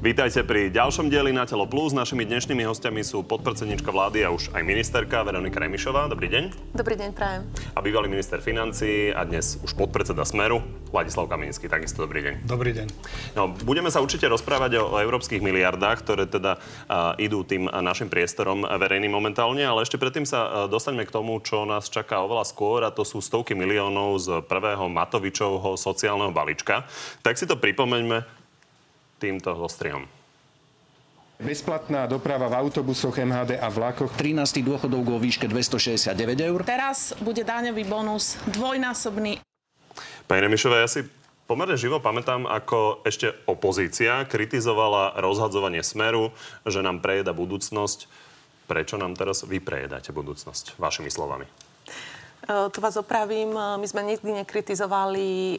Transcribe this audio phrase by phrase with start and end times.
[0.00, 1.92] Vítajte pri ďalšom dieli na Telo Plus.
[1.92, 6.08] Našimi dnešnými hostiami sú podpredsednička vlády a už aj ministerka Veronika Remišová.
[6.08, 6.72] Dobrý deň.
[6.72, 7.44] Dobrý deň, prajem.
[7.76, 11.68] A bývalý minister financí a dnes už podpredseda Smeru, Ladislav Kamenický.
[11.68, 12.34] Takisto dobrý deň.
[12.48, 12.88] Dobrý deň.
[13.36, 18.08] No, budeme sa určite rozprávať o, o európskych miliardách, ktoré teda uh, idú tým našim
[18.08, 22.48] priestorom verejným momentálne, ale ešte predtým sa uh, dostaňme k tomu, čo nás čaká oveľa
[22.48, 26.88] skôr a to sú stovky miliónov z prvého Matovičovho sociálneho balíčka.
[27.20, 28.39] Tak si to pripomeňme
[29.20, 30.08] týmto zostriom.
[31.40, 34.12] Bezplatná doprava v autobusoch, MHD a vlakoch.
[34.12, 34.60] 13.
[34.60, 36.60] dôchodov vo výške 269 eur.
[36.68, 39.40] Teraz bude daňový bonus dvojnásobný.
[40.28, 41.00] Pani Remišová, ja si
[41.48, 46.28] pomerne živo pamätám, ako ešte opozícia kritizovala rozhadzovanie smeru,
[46.68, 48.04] že nám prejeda budúcnosť.
[48.68, 50.76] Prečo nám teraz vy prejedáte budúcnosť?
[50.76, 51.48] Vašimi slovami.
[51.48, 53.56] E, tu vás opravím.
[53.56, 55.58] My sme nikdy nekritizovali e,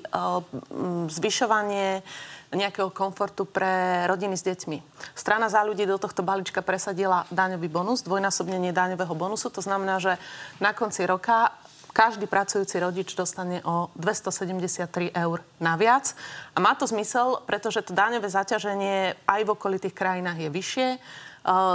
[1.09, 2.05] zvyšovanie
[2.51, 4.77] nejakého komfortu pre rodiny s deťmi.
[5.15, 9.47] Strana za ľudí do tohto balíčka presadila daňový bonus, dvojnásobnenie daňového bonusu.
[9.49, 10.19] To znamená, že
[10.59, 11.55] na konci roka
[11.91, 16.15] každý pracujúci rodič dostane o 273 eur naviac.
[16.55, 20.87] A má to zmysel, pretože to daňové zaťaženie aj v okolitých krajinách je vyššie.
[20.95, 20.99] E,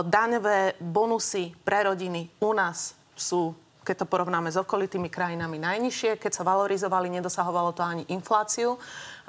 [0.08, 3.52] daňové bonusy pre rodiny u nás sú
[3.87, 6.19] keď to porovnáme s okolitými krajinami najnižšie.
[6.19, 8.75] Keď sa valorizovali, nedosahovalo to ani infláciu.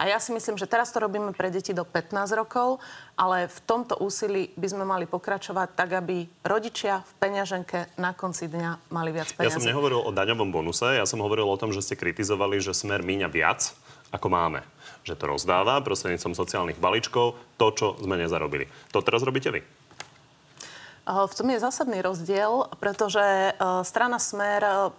[0.01, 2.81] A ja si myslím, že teraz to robíme pre deti do 15 rokov,
[3.13, 8.49] ale v tomto úsilí by sme mali pokračovať tak, aby rodičia v peňaženke na konci
[8.49, 9.53] dňa mali viac peniazy.
[9.53, 12.73] Ja som nehovoril o daňovom bonuse, ja som hovoril o tom, že ste kritizovali, že
[12.73, 13.77] smer míňa viac,
[14.09, 14.65] ako máme.
[15.05, 18.69] Že to rozdáva prostredníctvom sociálnych balíčkov to, čo sme nezarobili.
[18.93, 19.76] To teraz robíte vy.
[21.07, 23.51] V tom je zásadný rozdiel, pretože e,
[23.87, 24.91] strana Smer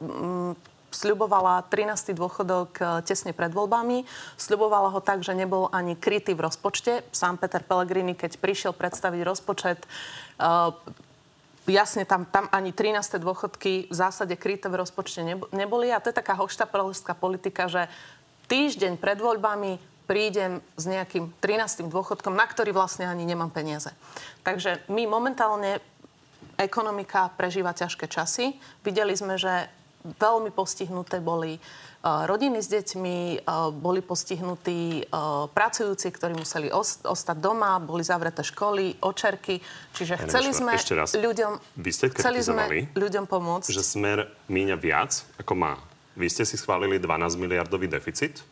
[0.89, 2.17] sľubovala 13.
[2.17, 4.09] dôchodok tesne pred voľbami.
[4.41, 7.05] Sľubovala ho tak, že nebol ani krytý v rozpočte.
[7.13, 9.85] Sám Peter Pellegrini, keď prišiel predstaviť rozpočet,
[11.69, 13.21] jasne tam, tam ani 13.
[13.21, 15.21] dôchodky v zásade kryté v rozpočte
[15.53, 15.93] neboli.
[15.93, 17.85] A to je taká hoštapelovská politika, že
[18.49, 19.77] týždeň pred voľbami
[20.09, 21.85] prídem s nejakým 13.
[21.93, 23.93] dôchodkom, na ktorý vlastne ani nemám peniaze.
[24.41, 25.85] Takže my momentálne
[26.59, 28.59] ekonomika prežíva ťažké časy.
[28.83, 29.71] Videli sme, že
[30.05, 31.61] veľmi postihnuté boli e,
[32.03, 35.13] rodiny s deťmi, e, boli postihnutí e,
[35.51, 39.59] pracujúci, ktorí museli ostať doma, boli zavreté školy, očerky.
[39.95, 40.79] Čiže chceli sme
[41.19, 43.71] ľuďom, Vy ste chceli sme ľuďom pomôcť.
[43.75, 44.19] Že smer
[44.51, 45.75] míňa viac, ako má.
[46.19, 48.43] Vy ste si schválili 12 miliardový deficit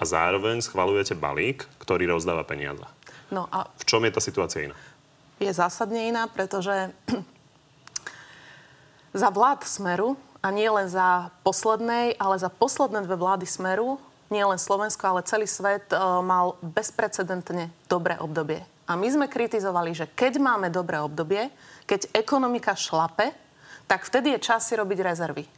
[0.00, 2.84] a zároveň schvalujete balík, ktorý rozdáva peniaze.
[3.28, 4.76] No a v čom je tá situácia iná?
[5.42, 6.94] Je zásadne iná, pretože
[9.14, 13.96] za vlád Smeru a nie len za poslednej, ale za posledné dve vlády Smeru,
[14.28, 18.66] nie len Slovensko, ale celý svet e, mal bezprecedentne dobré obdobie.
[18.84, 21.48] A my sme kritizovali, že keď máme dobré obdobie,
[21.86, 23.32] keď ekonomika šlape,
[23.86, 25.44] tak vtedy je čas si robiť rezervy.
[25.46, 25.50] E,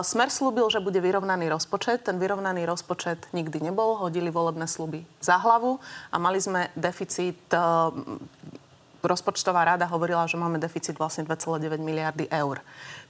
[0.00, 2.08] Smer slúbil, že bude vyrovnaný rozpočet.
[2.08, 4.00] Ten vyrovnaný rozpočet nikdy nebol.
[4.00, 5.76] Hodili volebné sluby za hlavu
[6.08, 7.60] a mali sme deficit e,
[9.06, 12.62] rozpočtová rada hovorila, že máme deficit vlastne 2,9 miliardy eur.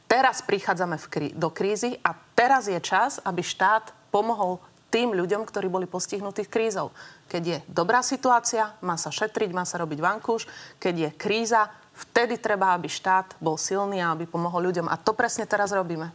[0.08, 4.60] Teraz prichádzame v krí- do krízy a teraz je čas, aby štát pomohol
[4.92, 6.92] tým ľuďom, ktorí boli postihnutí krízou.
[7.32, 10.44] Keď je dobrá situácia, má sa šetriť, má sa robiť vankúš.
[10.76, 14.92] Keď je kríza, vtedy treba, aby štát bol silný a aby pomohol ľuďom.
[14.92, 16.12] A to presne teraz robíme.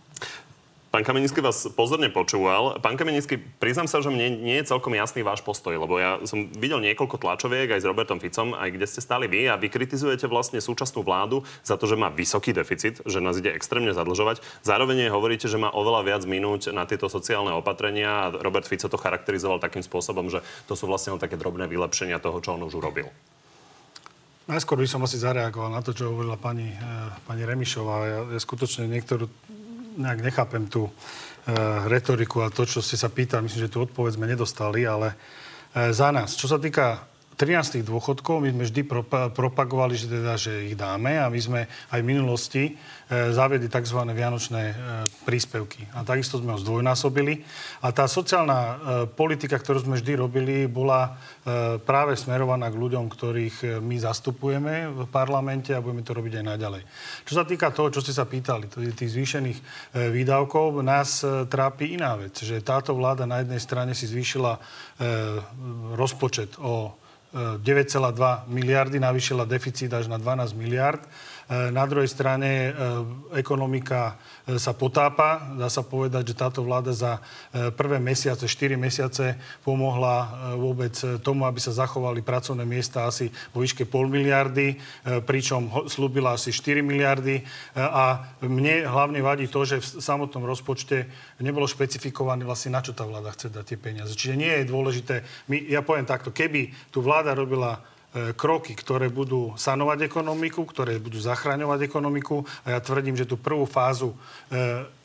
[0.98, 2.82] Pán Kamenický vás pozorne počúval.
[2.82, 6.50] Pán Kamenický, priznám sa, že mne nie je celkom jasný váš postoj, lebo ja som
[6.58, 10.26] videl niekoľko tlačoviek aj s Robertom Ficom, aj kde ste stali vy a vy kritizujete
[10.26, 14.42] vlastne súčasnú vládu za to, že má vysoký deficit, že nás ide extrémne zadlžovať.
[14.66, 18.98] Zároveň hovoríte, že má oveľa viac minút na tieto sociálne opatrenia a Robert Fico to
[18.98, 23.06] charakterizoval takým spôsobom, že to sú vlastne také drobné vylepšenia toho, čo on už urobil.
[24.50, 26.82] Najskôr by som asi zareagoval na to, čo hovorila pani, eh,
[27.30, 27.96] pani Remišová.
[28.08, 29.30] Ja, ja skutočne niektorú
[29.98, 30.92] nejak nechápem tú e,
[31.90, 35.18] retoriku a to, čo ste sa pýtali, myslím, že tú odpoveď sme nedostali, ale
[35.74, 36.38] e, za nás.
[36.38, 38.82] Čo sa týka 13 dôchodkov my sme vždy
[39.30, 41.62] propagovali, že, teda, že ich dáme a my sme
[41.94, 42.72] aj v minulosti e,
[43.30, 44.10] zaviedli tzv.
[44.10, 44.76] vianočné e,
[45.22, 45.86] príspevky.
[45.94, 47.46] A takisto sme ho zdvojnásobili.
[47.86, 48.74] A tá sociálna e,
[49.06, 51.14] politika, ktorú sme vždy robili, bola
[51.46, 56.46] e, práve smerovaná k ľuďom, ktorých my zastupujeme v parlamente a budeme to robiť aj
[56.58, 56.82] naďalej.
[57.22, 58.66] Čo sa týka toho, čo ste sa pýtali,
[58.98, 59.60] tých zvýšených
[60.10, 64.58] výdavkov, nás e, trápi iná vec, že táto vláda na jednej strane si zvýšila
[65.94, 66.98] rozpočet o
[67.62, 71.02] 9,2 miliardy, navýšila deficit až na 12 miliard.
[71.48, 72.76] Na druhej strane
[73.32, 74.20] ekonomika
[74.60, 75.56] sa potápa.
[75.56, 77.24] Dá sa povedať, že táto vláda za
[77.80, 80.28] prvé mesiace, 4 mesiace pomohla
[80.60, 80.92] vôbec
[81.24, 84.76] tomu, aby sa zachovali pracovné miesta asi vo výške pol miliardy,
[85.24, 87.40] pričom slúbila asi 4 miliardy.
[87.80, 91.08] A mne hlavne vadí to, že v samotnom rozpočte
[91.40, 94.20] nebolo špecifikované vlastne, na čo tá vláda chce dať tie peniaze.
[94.20, 97.80] Čiže nie je dôležité, my, ja poviem takto, keby tu vláda robila
[98.14, 102.46] e, kroky, ktoré budú sanovať ekonomiku, ktoré budú zachraňovať ekonomiku.
[102.64, 104.14] A ja tvrdím, že tú prvú fázu
[104.48, 104.97] E,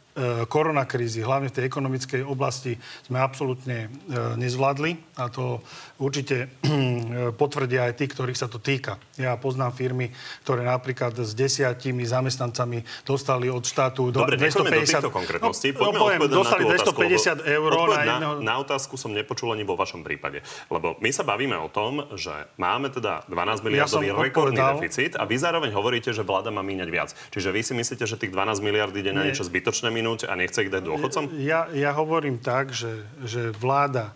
[0.44, 2.76] koronakrízy, hlavne v tej ekonomickej oblasti,
[3.08, 5.64] sme absolútne e, nezvládli a to
[5.96, 9.00] určite e, potvrdia aj tí, ktorých sa to týka.
[9.16, 10.12] Ja poznám firmy,
[10.44, 15.00] ktoré napríklad s desiatimi zamestnancami dostali od štátu Dobre, 250...
[15.00, 15.72] do konkrétnosti.
[15.72, 18.32] No, no, poviem, dostali na 250 eur na jedného...
[18.44, 20.44] Na, otázku som nepočul ani vo vašom prípade.
[20.68, 24.76] Lebo my sa bavíme o tom, že máme teda 12 miliardový ja rekordný odpovedal...
[24.76, 27.10] deficit a vy zároveň hovoríte, že vláda má míňať viac.
[27.32, 30.66] Čiže vy si myslíte, že tých 12 miliard ide na niečo zbytočné minúť a nechce
[30.66, 31.30] ich dať dôchodcom?
[31.38, 34.10] Ja, ja hovorím tak, že, že vláda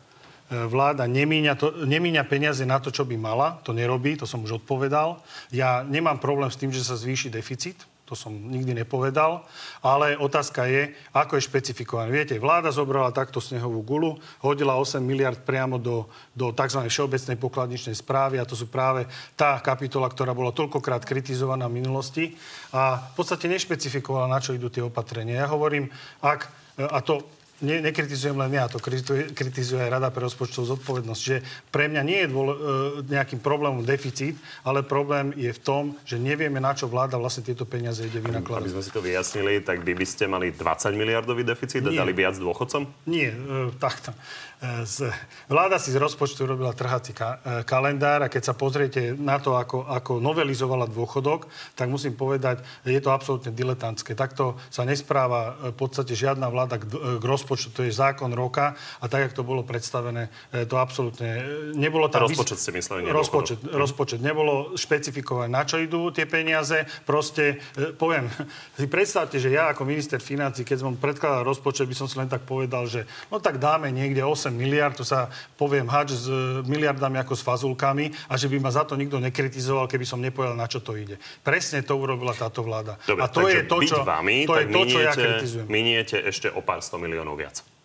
[0.50, 3.62] e, vláda nemíňa, to, nemíňa peniaze na to, čo by mala.
[3.62, 5.22] To nerobí, to som už odpovedal.
[5.54, 9.42] Ja nemám problém s tým, že sa zvýši deficit to som nikdy nepovedal,
[9.82, 12.14] ale otázka je, ako je špecifikované.
[12.14, 16.86] Viete, vláda zobrala takto snehovú gulu, hodila 8 miliard priamo do, do tzv.
[16.86, 22.24] všeobecnej pokladničnej správy a to sú práve tá kapitola, ktorá bola toľkokrát kritizovaná v minulosti
[22.70, 25.42] a v podstate nešpecifikovala, na čo idú tie opatrenia.
[25.42, 25.90] Ja hovorím,
[26.22, 26.46] ak,
[26.78, 31.40] a to ne, nekritizujem len ja, to kritizuje, kritizuje aj Rada pre rozpočtovú zodpovednosť, že
[31.72, 32.60] pre mňa nie je dôle, e,
[33.08, 34.36] nejakým problémom deficit,
[34.66, 38.64] ale problém je v tom, že nevieme, na čo vláda vlastne tieto peniaze ide vynakladať.
[38.64, 42.12] Aby sme si to vyjasnili, tak by, by ste mali 20 miliardový deficit a dali
[42.12, 42.88] viac dôchodcom?
[43.08, 44.12] Nie, e, takto.
[44.56, 45.12] E, z,
[45.52, 49.52] vláda si z rozpočtu robila trhací ka, e, kalendár a keď sa pozriete na to,
[49.52, 51.44] ako, ako novelizovala dôchodok,
[51.76, 54.16] tak musím povedať, je to absolútne diletantské.
[54.16, 56.88] Takto sa nespráva e, v podstate žiadna vláda k,
[57.20, 60.32] k rozpočtu, to je zákon roka a tak, jak to bolo predstavené,
[60.72, 61.44] to absolútne
[61.76, 62.24] nebolo tam...
[62.24, 64.24] Rozpočet ste mysleli, rozpočet, rozpočet.
[64.24, 66.88] Nebolo špecifikované, na čo idú tie peniaze.
[67.04, 67.60] Proste,
[68.00, 68.32] poviem,
[68.80, 72.30] si predstavte, že ja ako minister financí, keď som predkladal rozpočet, by som si len
[72.30, 75.28] tak povedal, že no tak dáme niekde 8 8 miliard, to sa
[75.58, 79.18] poviem hač s e, miliardami ako s fazulkami a že by ma za to nikto
[79.18, 81.18] nekritizoval, keby som nepovedal, na čo to ide.
[81.42, 82.96] Presne to urobila táto vláda.
[83.02, 85.66] Dobre, a to je to, čo, vami, to, je to, čo ja kritizujem.
[85.66, 87.75] Miniete ešte o pár sto miliónov viac.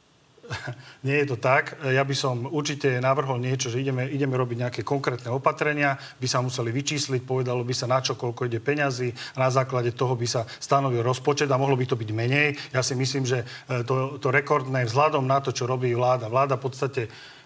[1.07, 1.77] nie je to tak.
[1.85, 6.43] Ja by som určite navrhol niečo, že ideme, ideme robiť nejaké konkrétne opatrenia, by sa
[6.43, 10.27] museli vyčísliť, povedalo by sa na čo, koľko ide peňazí a na základe toho by
[10.27, 12.55] sa stanovil rozpočet a mohlo by to byť menej.
[12.75, 16.27] Ja si myslím, že e, to, to rekordné vzhľadom na to, čo robí vláda.
[16.31, 17.01] Vláda v podstate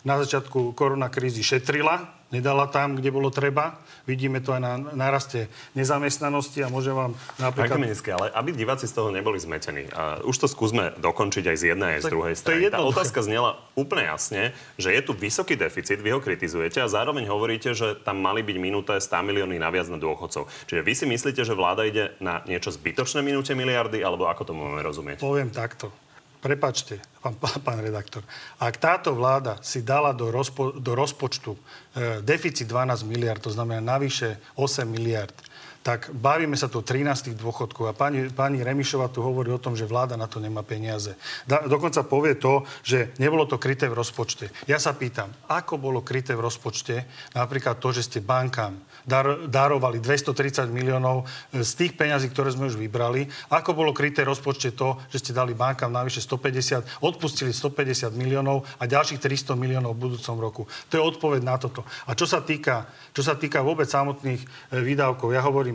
[0.05, 3.81] na začiatku koronakrízy šetrila, nedala tam, kde bolo treba.
[4.05, 7.77] Vidíme to aj na naraste nezamestnanosti a môžem vám napríklad...
[7.81, 9.89] Pán ale aby diváci z toho neboli zmetení.
[9.93, 12.69] A už to skúsme dokončiť aj z jednej, aj z druhej strany.
[12.69, 17.25] Tá otázka znela úplne jasne, že je tu vysoký deficit, vy ho kritizujete a zároveň
[17.25, 20.45] hovoríte, že tam mali byť minuté 100 milióny naviac na dôchodcov.
[20.69, 24.53] Čiže vy si myslíte, že vláda ide na niečo zbytočné minúte miliardy, alebo ako to
[24.53, 25.17] môžeme rozumieť?
[25.17, 25.89] Poviem takto
[26.45, 27.33] prepačte, pán,
[27.65, 28.21] pán redaktor,
[28.61, 31.59] ak táto vláda si dala do, rozpo, do rozpočtu e,
[32.21, 35.33] deficit 12 miliard, to znamená navyše 8 miliard,
[35.85, 39.77] tak bavíme sa tu o 13 dôchodkov a pani, pani Remišová tu hovorí o tom,
[39.77, 41.13] že vláda na to nemá peniaze.
[41.45, 44.49] Da, dokonca povie to, že nebolo to kryté v rozpočte.
[44.65, 47.05] Ja sa pýtam, ako bolo kryté v rozpočte
[47.37, 52.65] napríklad to, že ste bankám dar, darovali 230 miliónov e, z tých peňazí, ktoré sme
[52.65, 57.53] už vybrali, ako bolo kryté v rozpočte to, že ste dali bankám navyše 150, odpustili
[57.53, 60.61] 150 miliónov a ďalších 300 miliónov v budúcom roku.
[60.89, 61.85] To je odpoveď na toto.
[62.09, 64.47] A čo sa týka, čo sa týka vôbec samotných e,
[64.81, 65.74] výdavkov, ja hovorím,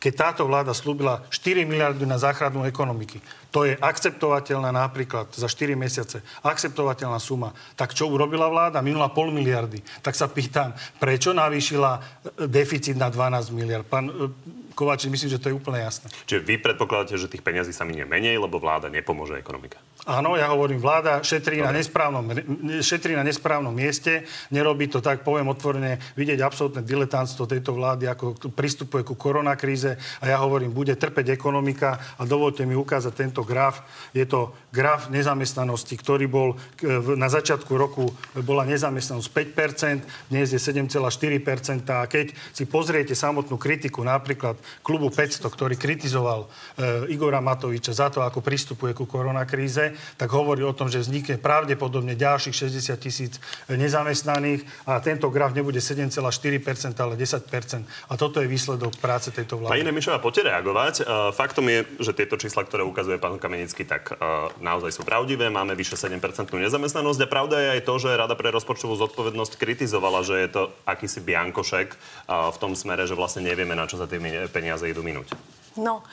[0.00, 3.20] keď táto vláda slúbila 4 miliardy na záchranu ekonomiky,
[3.52, 7.52] to je akceptovateľná napríklad za 4 mesiace, akceptovateľná suma.
[7.76, 8.80] Tak čo urobila vláda?
[8.80, 9.84] Minula pol miliardy.
[10.00, 12.00] Tak sa pýtam, prečo navýšila e,
[12.48, 13.84] deficit na 12 miliard?
[13.84, 14.12] Pán e,
[14.80, 16.08] Kováč, myslím, že to je úplne jasné.
[16.24, 19.76] Čiže vy predpokladáte, že tých peňazí sa minie menej, lebo vláda nepomôže ekonomika?
[20.08, 22.24] Áno, ja hovorím, vláda šetrí na, nesprávnom,
[22.80, 28.48] šetrí na nesprávnom mieste, nerobí to tak, poviem otvorene, vidieť absolútne diletantstvo tejto vlády, ako
[28.56, 33.82] pristupuje ku koronakríze a ja hovorím, bude trpeť ekonomika a dovolte mi ukázať tento graf.
[34.12, 36.48] Je to graf nezamestnanosti, ktorý bol
[37.16, 38.10] na začiatku roku
[38.42, 41.00] bola nezamestnanosť 5%, dnes je 7,4%
[41.90, 48.08] a keď si pozriete samotnú kritiku napríklad klubu 500, ktorý kritizoval e, Igora Matoviča za
[48.08, 53.32] to, ako pristupuje ku koronakríze, tak hovorí o tom, že vznikne pravdepodobne ďalších 60 tisíc
[53.68, 56.26] nezamestnaných a tento graf nebude 7,4%,
[56.98, 58.10] ale 10%.
[58.10, 59.79] A toto je výsledok práce tejto vlády.
[59.80, 60.94] Pani Remišová, poďte reagovať.
[61.00, 65.48] Uh, faktom je, že tieto čísla, ktoré ukazuje pán Kamenický, tak uh, naozaj sú pravdivé.
[65.48, 66.20] Máme vyše 7%
[66.52, 70.62] nezamestnanosť a pravda je aj to, že Rada pre rozpočtovú zodpovednosť kritizovala, že je to
[70.84, 74.20] akýsi biankošek uh, v tom smere, že vlastne nevieme, na čo sa tie
[74.52, 75.32] peniaze idú minúť.
[75.80, 76.04] No,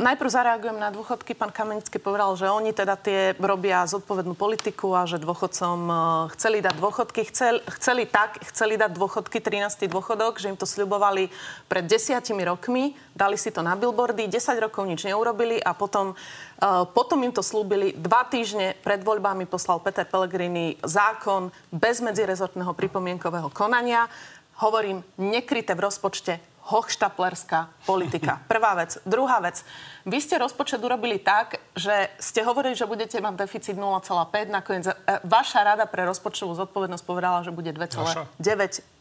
[0.00, 1.36] najprv zareagujem na dôchodky.
[1.36, 5.96] Pán Kamenický povedal, že oni teda tie robia zodpovednú politiku a že dôchodcom uh,
[6.32, 7.28] chceli dať dôchodky.
[7.28, 9.84] Chcel, chceli tak, chceli dať dôchodky, 13.
[9.92, 11.28] dôchodok, že im to sľubovali
[11.68, 12.96] pred desiatimi rokmi.
[13.12, 17.44] Dali si to na billboardy, 10 rokov nič neurobili a potom, uh, potom im to
[17.44, 17.92] slúbili.
[17.92, 24.08] Dva týždne pred voľbami poslal Peter Pellegrini zákon bez medzirezortného pripomienkového konania.
[24.64, 28.40] Hovorím, nekryté v rozpočte hochštaplerská politika.
[28.52, 28.96] Prvá vec.
[29.04, 29.60] Druhá vec.
[30.08, 34.48] Vy ste rozpočet urobili tak, že ste hovorili, že budete mať deficit 0,5.
[34.48, 34.94] Nakoniec e,
[35.24, 38.32] vaša rada pre rozpočtovú zodpovednosť povedala, že bude 2,9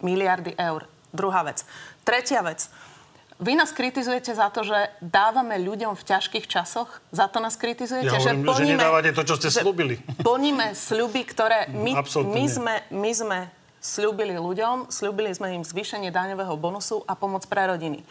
[0.04, 0.88] miliardy eur.
[1.16, 1.64] Druhá vec.
[2.04, 2.68] Tretia vec.
[3.44, 6.88] Vy nás kritizujete za to, že dávame ľuďom v ťažkých časoch?
[7.10, 8.08] Za to nás kritizujete?
[8.08, 10.00] Ja že, hovorím, plníme, že nedávate to, čo ste slúbili.
[10.22, 11.92] Plníme sľuby, ktoré my,
[12.30, 13.40] my, sme, my sme
[13.84, 18.00] slúbili ľuďom, slúbili sme im zvýšenie daňového bonusu a pomoc pre rodiny.
[18.00, 18.06] E,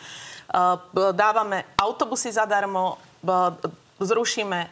[1.16, 3.00] dávame autobusy zadarmo,
[3.96, 4.68] zrušíme e,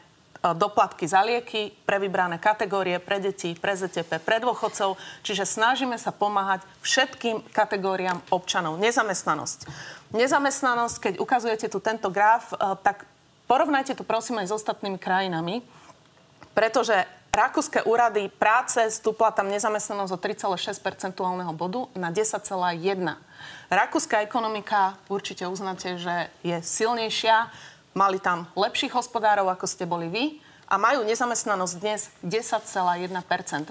[0.52, 5.00] doplatky za lieky pre vybrané kategórie, pre deti, pre ZTP, pre dôchodcov.
[5.24, 8.76] Čiže snažíme sa pomáhať všetkým kategóriám občanov.
[8.76, 9.64] Nezamestnanosť.
[10.12, 12.52] Nezamestnanosť, keď ukazujete tu tento graf,
[12.84, 13.08] tak
[13.48, 15.62] porovnajte to prosím aj s ostatnými krajinami,
[16.52, 22.42] pretože Rakúske úrady práce stúpla tam nezamestnanosť o 3,6 percentuálneho bodu na 10,1.
[23.70, 27.46] Rakúska ekonomika, určite uznáte, že je silnejšia.
[27.94, 30.24] Mali tam lepších hospodárov, ako ste boli vy
[30.66, 33.14] a majú nezamestnanosť dnes 10,1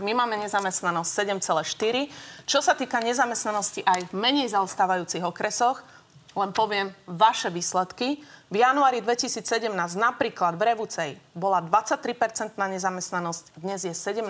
[0.03, 1.11] My máme nezamestnanosť
[1.43, 5.83] 7,4 Čo sa týka nezamestnanosti aj v menej zaostávajúcich okresoch,
[6.31, 8.23] len poviem vaše výsledky.
[8.50, 14.25] V januári 2017 napríklad v Revúcej bola 23% nezamestnanosť, dnes je 17%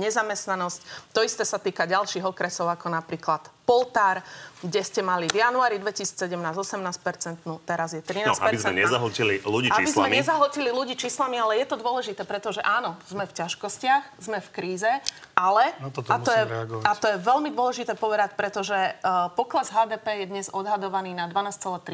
[0.00, 0.80] nezamestnanosť.
[1.12, 4.18] To isté sa týka ďalších okresov, ako napríklad Poltár,
[4.66, 8.26] kde ste mali v januári 2017 18%, no teraz je 13%.
[8.26, 9.86] No, aby sme nezahltili ľudí číslami.
[9.86, 14.42] Aby sme nezahltili ľudí číslami, ale je to dôležité, pretože áno, sme v ťažkostiach, sme
[14.42, 14.90] v kríze,
[15.38, 16.42] ale, no, a, to je,
[16.82, 21.86] a to je veľmi dôležité povedať, pretože uh, pokles HDP je dnes odhadovaný na 12,3%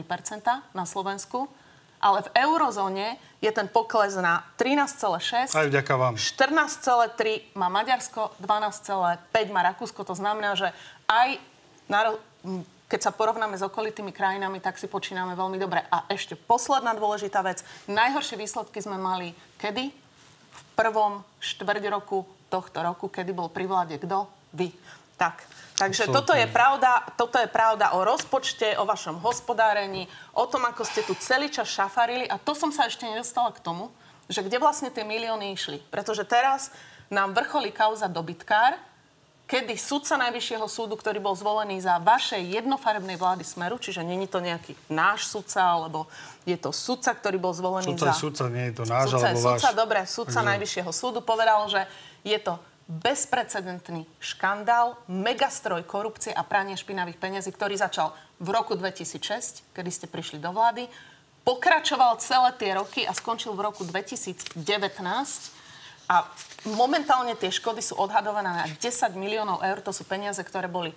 [0.73, 1.45] na Slovensku
[1.97, 5.57] ale v eurozóne je ten pokles na 13,6.
[5.57, 6.15] Aj vďaka vám.
[6.15, 10.05] 14,3 má Maďarsko, 12,5 má Rakúsko.
[10.05, 10.71] To znamená, že
[11.09, 11.41] aj
[12.87, 15.83] keď sa porovnáme s okolitými krajinami, tak si počíname veľmi dobre.
[15.91, 17.67] A ešte posledná dôležitá vec.
[17.91, 19.91] Najhoršie výsledky sme mali kedy?
[20.57, 24.31] V prvom štvrť roku tohto roku, kedy bol pri vláde kto?
[24.55, 24.71] Vy.
[25.19, 25.43] Tak.
[25.77, 30.89] Takže toto je, pravda, toto je pravda o rozpočte, o vašom hospodárení, o tom, ako
[30.89, 32.25] ste tu celý čas šafarili.
[32.25, 33.93] A to som sa ešte nedostala k tomu,
[34.25, 35.85] že kde vlastne tie milióny išli.
[35.93, 36.73] Pretože teraz
[37.13, 38.81] nám vrcholí kauza dobytkár,
[39.47, 44.43] kedy sudca Najvyššieho súdu, ktorý bol zvolený za vašej jednofarebnej vlády Smeru, čiže není to
[44.43, 46.11] nejaký náš sudca, alebo
[46.43, 48.19] je to sudca, ktorý bol zvolený sudca za...
[48.19, 49.79] Sudca, nie je to náš, sudca alebo sudca, váš.
[49.79, 50.49] dobre, sudca Takže...
[50.51, 51.83] Najvyššieho súdu povedal, že
[52.27, 59.75] je to bezprecedentný škandál, megastroj korupcie a pranie špinavých peniazí, ktorý začal v roku 2006,
[59.75, 60.87] kedy ste prišli do vlády,
[61.43, 64.59] pokračoval celé tie roky a skončil v roku 2019.
[66.07, 66.31] A
[66.71, 68.81] momentálne tie škody sú odhadované na 10
[69.19, 69.83] miliónov eur.
[69.83, 70.95] To sú peniaze, ktoré boli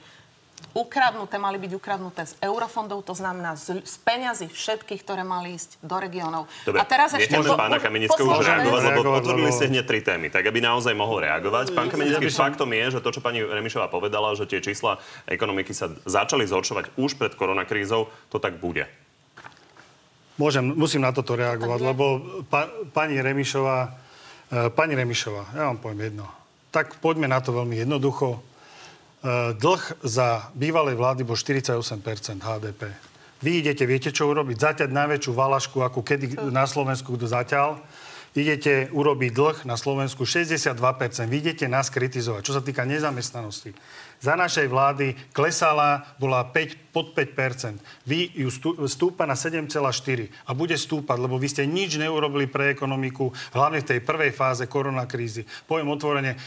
[0.75, 5.81] ukradnuté, mali byť ukradnuté z eurofondov, to znamená z, z peňazí všetkých, ktoré mali ísť
[5.81, 6.45] do regiónov.
[6.67, 7.33] Dobre, a teraz ešte...
[7.33, 11.25] Môže pána Kamenického už reagovať, lebo otvorili ste hneď tri témy, tak aby naozaj mohol
[11.25, 11.73] reagovať.
[11.73, 15.89] Pán Kamenický, faktom je, že to, čo pani Remišová povedala, že tie čísla ekonomiky sa
[16.05, 18.85] začali zhoršovať už pred koronakrízou, to tak bude.
[20.39, 22.05] Môžem, musím na toto reagovať, lebo
[22.47, 23.91] pa, pani Remišová,
[24.49, 26.25] pani Remišová, ja vám poviem jedno.
[26.73, 28.41] Tak poďme na to veľmi jednoducho
[29.19, 32.87] Eh, dlh za bývalej vlády bol 48% HDP.
[33.43, 34.55] Vy idete, viete čo urobiť?
[34.55, 37.83] Zaťať najväčšiu valašku, ako kedy na Slovensku kto zaťal
[38.31, 40.71] idete urobiť dlh na Slovensku 62%.
[41.27, 42.47] Vy idete nás kritizovať.
[42.47, 43.75] Čo sa týka nezamestnanosti.
[44.19, 47.79] Za našej vlády klesala, bola 5, pod 5%.
[48.03, 48.51] Vy ju
[48.91, 49.79] stúpa na 7,4
[50.43, 54.67] a bude stúpať, lebo vy ste nič neurobili pre ekonomiku, hlavne v tej prvej fáze
[54.67, 55.47] koronakrízy.
[55.63, 56.37] Poviem otvorene, e,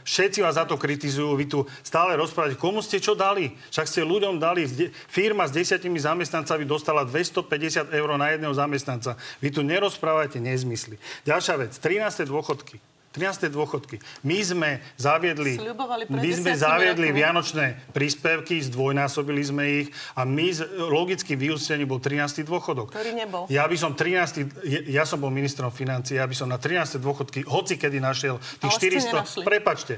[0.00, 3.52] všetci vás za to kritizujú, vy tu stále rozprávate, komu ste čo dali?
[3.68, 4.64] Však ste ľuďom dali,
[5.12, 9.20] firma s desiatimi zamestnancami dostala 250 eur na jedného zamestnanca.
[9.44, 10.96] Vy tu nerozprávate nezmysly.
[11.28, 12.24] Ďalšia vec, 13.
[12.24, 12.80] dôchodky.
[13.10, 13.50] 13.
[13.50, 13.98] dôchodky.
[14.22, 15.58] My sme zaviedli,
[16.06, 21.98] my sme 10 zaviedli vianočné príspevky, zdvojnásobili sme ich a my, z- logicky vyústený bol
[21.98, 22.46] 13.
[22.46, 22.94] dôchodok.
[22.94, 23.50] Ktorý nebol.
[23.50, 24.62] Ja by som 13.
[24.86, 27.02] Ja, som bol ministrom financií, ja by som na 13.
[27.02, 29.10] dôchodky hoci kedy našiel tých Ale ste 400...
[29.10, 29.42] nenašli.
[29.42, 29.94] Prepačte.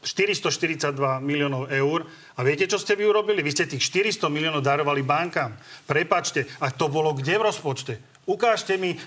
[0.00, 2.08] 442 miliónov eur.
[2.36, 3.40] A viete, čo ste vy urobili?
[3.40, 5.56] Vy ste tých 400 miliónov darovali bankám.
[5.88, 6.44] Prepačte.
[6.60, 8.09] A to bolo kde v rozpočte?
[8.30, 8.98] Ukážte mi e,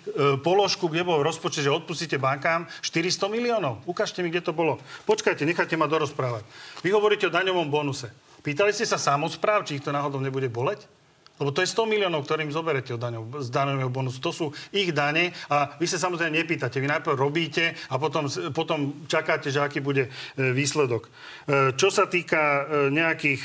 [0.43, 3.79] položku, kde bolo v rozpočte, že odpustíte bankám 400 miliónov.
[3.87, 4.83] Ukážte mi, kde to bolo.
[5.07, 6.43] Počkajte, nechajte ma dorozprávať.
[6.83, 8.11] Vy hovoríte o daňovom bonuse.
[8.43, 10.83] Pýtali ste sa samospráv, či ich to náhodou nebude boleť?
[11.43, 14.17] Lebo to je 100 miliónov, ktorým zoberete od daňov, z daňového bonusu.
[14.17, 16.79] To sú ich dane a vy sa samozrejme nepýtate.
[16.79, 20.09] Vy najprv robíte a potom, potom čakáte, že aký bude e,
[20.49, 21.11] výsledok.
[21.43, 23.41] E, Čo sa týka e, nejakých,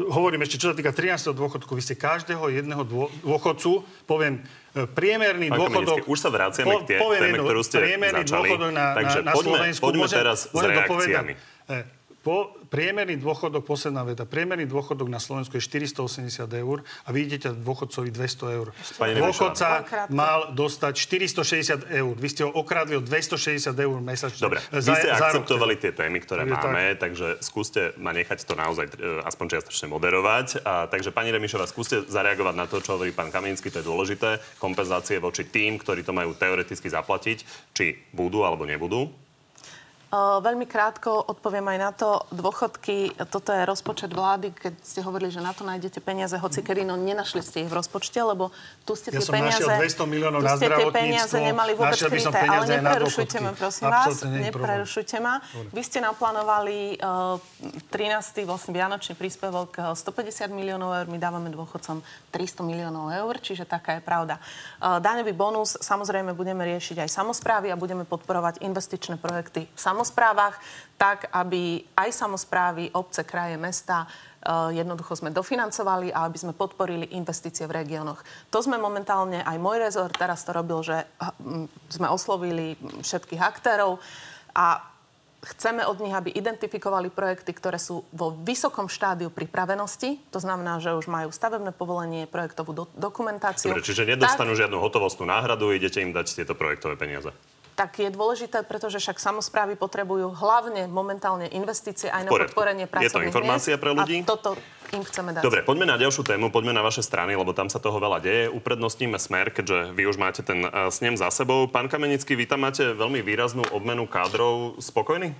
[0.00, 1.12] hovorím ešte, čo sa týka 13.
[1.30, 4.40] dôchodku, vy ste každého jedného dô- dôchodcu, poviem,
[4.72, 6.08] priemerný Pán dôchodok...
[6.08, 8.48] Už sa vraciame k tie- téme, ktorú ste priemerný začali.
[8.48, 9.82] dôchodok na, Takže na, na poďme- Slovensku...
[9.84, 11.12] poďme teraz môžem to povedať.
[11.12, 11.32] reakciami.
[11.68, 11.76] E,
[12.22, 17.50] Po, priemerný dôchodok, posledná veta, priemerný dôchodok na Slovensku je 480 eur a vy idete
[17.50, 18.70] dôchodcovi 200 eur.
[18.94, 22.14] Pani Dôchodca mal dostať 460 eur.
[22.14, 24.38] Vy ste ho okradli o 260 eur mesačne.
[24.38, 25.82] Dobre, vy ste za rok akceptovali teda.
[25.82, 26.64] tie témy, ktoré Takže tak.
[26.70, 30.62] máme, takže skúste ma nechať to naozaj e, aspoň čiastočne moderovať.
[30.62, 34.38] A, takže pani Remišová, skúste zareagovať na to, čo hovorí pán Kamenický, to je dôležité.
[34.62, 37.42] Kompenzácie voči tým, ktorí to majú teoreticky zaplatiť,
[37.74, 39.10] či budú alebo nebudú.
[40.12, 42.20] Veľmi krátko odpoviem aj na to.
[42.36, 46.84] Dôchodky, toto je rozpočet vlády, keď ste hovorili, že na to nájdete peniaze, hoci kedy,
[46.84, 48.52] no nenašli ste ich v rozpočte, lebo
[48.84, 49.64] tu ste Ja tie som peniaze...
[49.64, 53.36] našiel 200 miliónov tu na ste tie zdravotníctvo, peniaze nemali vôbec som kryté, ale neprerušujte
[53.40, 54.44] ma, prosím Absolútne vás.
[54.52, 55.34] Neprerušujte ma.
[55.72, 57.40] Vy ste naplánovali uh,
[57.88, 58.44] 13.
[58.44, 63.96] vlastne vianočný príspevok uh, 150 miliónov eur, my dávame dôchodcom 300 miliónov eur, čiže taká
[63.96, 64.36] je pravda.
[64.76, 70.58] Uh, daňový bonus samozrejme budeme riešiť aj samozprávy a budeme podporovať investičné projekty v samozprávach,
[70.98, 77.14] tak aby aj samozprávy, obce, kraje, mesta uh, jednoducho sme dofinancovali a aby sme podporili
[77.14, 78.18] investície v regiónoch.
[78.50, 81.06] To sme momentálne, aj môj rezort teraz to robil, že
[81.38, 84.02] m, sme oslovili všetkých aktérov
[84.58, 84.92] a
[85.42, 90.22] Chceme od nich, aby identifikovali projekty, ktoré sú vo vysokom štádiu pripravenosti.
[90.30, 93.74] To znamená, že už majú stavebné povolenie, projektovú do- dokumentáciu.
[93.74, 97.34] Dobre, čiže nedostanú žiadnu hotovostnú náhradu, idete im dať tieto projektové peniaze.
[97.82, 102.94] Tak, je dôležité, pretože však samozprávy potrebujú hlavne momentálne investície aj na podporenie Je to
[102.94, 104.16] pracovných informácia miest pre ľudí?
[104.22, 104.54] A toto
[104.94, 105.42] im chceme dať.
[105.42, 108.46] Dobre, poďme na ďalšiu tému, poďme na vaše strany, lebo tam sa toho veľa deje.
[108.54, 111.66] Uprednostníme smer, keďže vy už máte ten uh, snem za sebou.
[111.66, 114.78] Pán Kamenický, vy tam máte veľmi výraznú obmenu kádrov.
[114.78, 115.34] Spokojný?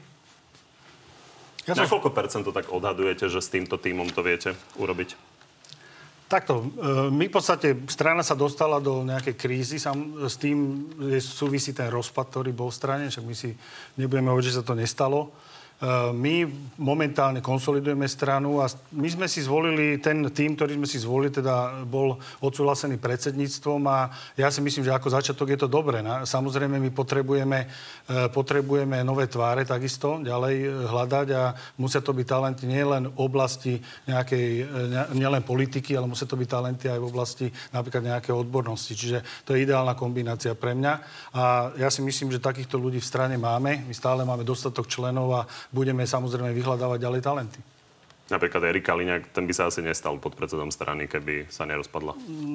[1.70, 5.14] Ja Na som koľko percent to tak odhadujete, že s týmto týmom to viete urobiť?
[6.32, 6.66] Takto, e,
[7.12, 11.92] my v podstate, strana sa dostala do nejakej krízy, sam, s tým je, súvisí ten
[11.92, 13.52] rozpad, ktorý bol v strane, však my si
[14.00, 15.28] nebudeme hovoriť, že sa to nestalo.
[15.82, 16.46] E, My
[16.78, 21.82] momentálne konsolidujeme stranu a my sme si zvolili, ten tým, ktorý sme si zvolili, teda
[21.82, 24.06] bol odsúhlasený predsedníctvom a
[24.38, 25.98] ja si myslím, že ako začiatok je to dobré.
[26.22, 27.66] Samozrejme, my potrebujeme,
[28.06, 31.42] e, potrebujeme nové tváre takisto ďalej e, hľadať a
[31.82, 34.46] musia to byť talenty nielen v oblasti nejakej,
[34.86, 38.94] ne- nielen politiky, ale musia to byť talenty aj v oblasti napríklad nejakej odbornosti.
[38.94, 40.92] Čiže to je ideálna kombinácia pre mňa
[41.34, 43.82] a ja si myslím, že takýchto ľudí v strane máme.
[43.82, 45.42] My stále máme dostatok členov a
[45.72, 47.60] budeme samozrejme vyhľadávať ďalej talenty.
[48.24, 52.14] Napríklad Erik Kaliňák, ten by sa asi nestal pod predsedom strany, keby sa nerozpadla.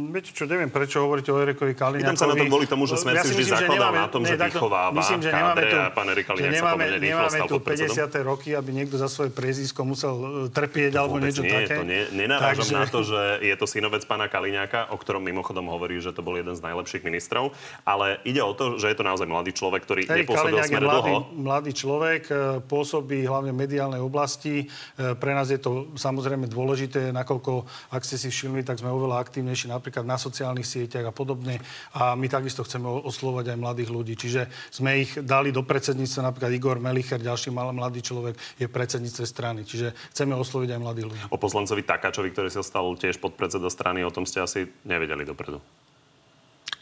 [0.09, 2.01] Viete čo, neviem, prečo hovoríte o Erikovi Kaliňákovi.
[2.01, 4.21] Pýtam sa na to kvôli tomu, že Smer si vždy myslím, zakladal nemáme- na tom,
[4.23, 7.53] že vychováva myslím, že nemáme tu, a pán Erik Kaliňák že sa pomerne nemáme tu
[7.53, 7.93] podpredsedom.
[7.93, 8.23] 50.
[8.23, 11.75] roky, aby niekto za svoje prezísko musel e, trpieť alebo Vôbec niečo nie, také.
[11.75, 15.67] to nie, nenarážam Takže- na to, že je to synovec pána Kaliňáka, o ktorom mimochodom
[15.67, 17.51] hovorí, že to bol jeden z najlepších ministrov,
[17.83, 21.27] ale ide o to, že je to naozaj mladý človek, ktorý Erik nepôsobil smere dlho.
[21.35, 24.65] mladý človek, e, pôsobí hlavne v mediálnej oblasti.
[24.95, 29.21] E, Pre nás je to samozrejme dôležité, nakoľko, ak ste si všimli, tak sme oveľa
[29.21, 31.59] aktívnejší napríklad na sociálnych sieťach a podobne.
[31.93, 34.13] A my takisto chceme oslovať aj mladých ľudí.
[34.17, 38.73] Čiže sme ich dali do predsedníctva, napríklad Igor Melicher, ďalší mal- mladý človek, je v
[38.73, 39.61] predsedníctve strany.
[39.67, 41.21] Čiže chceme osloviť aj mladých ľudí.
[41.29, 45.61] O poslancovi Takáčovi, ktorý sa stal tiež podpredseda strany, o tom ste asi nevedeli dopredu.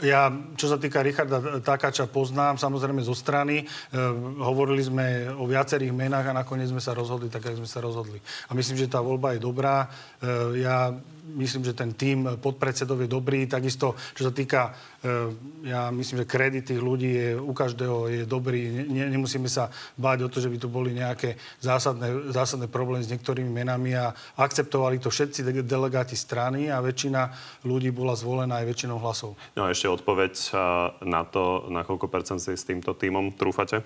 [0.03, 0.27] Ja,
[0.59, 3.63] čo sa týka Richarda Takáča, poznám samozrejme zo strany.
[3.63, 3.65] E,
[4.43, 8.19] hovorili sme o viacerých menách a nakoniec sme sa rozhodli tak, ako sme sa rozhodli.
[8.19, 9.87] A myslím, že tá voľba je dobrá.
[10.19, 10.91] E, ja
[11.33, 13.49] myslím, že ten tým podpredsedov je dobrý.
[13.49, 15.33] Takisto, čo sa týka, e,
[15.65, 18.85] ja myslím, že kredit tých ľudí je, u každého je dobrý.
[18.85, 23.11] Ne, nemusíme sa báť o to, že by tu boli nejaké zásadné, zásadné problémy s
[23.11, 27.33] niektorými menami a akceptovali to všetci de- delegáti strany a väčšina
[27.65, 29.33] ľudí bola zvolená aj väčšinou hlasov.
[29.57, 33.81] No a ešte odpoveď a, na to, na koľko percent si s týmto týmom trúfate?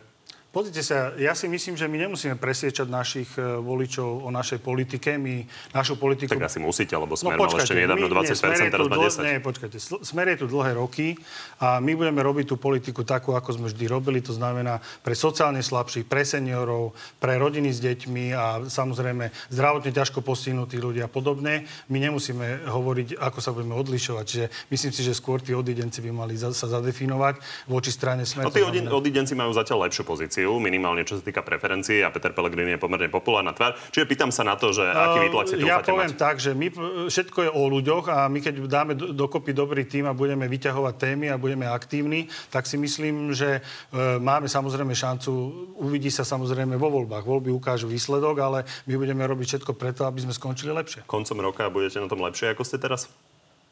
[0.50, 5.14] Pozrite sa, ja si myslím, že my nemusíme presviečať našich e, voličov o našej politike.
[5.22, 5.46] My
[5.78, 6.34] našu politiku...
[6.34, 9.30] Tak asi musíte, lebo Smer no, počkajte, mal ešte nedávno 20%, nie, teraz má 10.
[9.30, 9.78] Nie, počkajte.
[10.02, 11.22] Smer je tu dlhé roky
[11.62, 14.26] a my budeme robiť tú politiku takú, ako sme vždy robili.
[14.26, 20.26] To znamená pre sociálne slabších, pre seniorov, pre rodiny s deťmi a samozrejme zdravotne ťažko
[20.26, 21.70] postihnutí ľudia a podobne.
[21.94, 24.26] My nemusíme hovoriť, ako sa budeme odlišovať.
[24.26, 27.38] Čiže myslím si, že skôr tí odidenci by mali sa zadefinovať
[27.70, 28.50] voči strane Smer.
[28.50, 32.32] No tí odidenci majú zatiaľ lepšiu pozíciu pozíciu, minimálne čo sa týka preferencií a Peter
[32.32, 33.76] Pellegrini je pomerne populárna tvár.
[33.92, 36.20] Čiže pýtam sa na to, že aký výtlak si Ja poviem mať.
[36.20, 36.68] tak, že my,
[37.12, 41.26] všetko je o ľuďoch a my keď dáme dokopy dobrý tým a budeme vyťahovať témy
[41.34, 45.32] a budeme aktívni, tak si myslím, že e, máme samozrejme šancu,
[45.80, 47.26] uvidí sa samozrejme vo voľbách.
[47.26, 51.04] Voľby ukážu výsledok, ale my budeme robiť všetko preto, aby sme skončili lepšie.
[51.10, 53.12] Koncom roka budete na tom lepšie, ako ste teraz?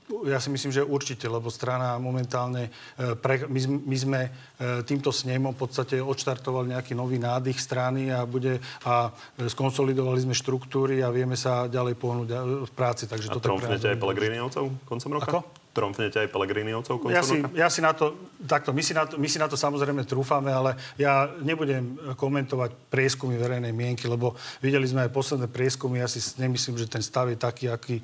[0.07, 4.29] Ja si myslím, že určite, lebo strana momentálne, e, pre, my, my sme e,
[4.87, 10.31] týmto snemom v podstate odštartovali nejaký nový nádych strany a, bude, a e, skonsolidovali sme
[10.31, 12.29] štruktúry a vieme sa ďalej pohnúť
[12.63, 13.03] v práci.
[13.03, 15.27] Takže a tromfnete aj Pelegriniovcov koncom roka?
[15.27, 15.66] Ako?
[15.77, 18.17] Tromfnete aj Pelegriniovcov ja si, ja si na to,
[18.49, 22.89] takto, my si na to, my si na to samozrejme trúfame, ale ja nebudem komentovať
[22.89, 27.29] prieskumy verejnej mienky, lebo videli sme aj posledné prieskumy, ja si nemyslím, že ten stav
[27.29, 28.03] je taký, aký e,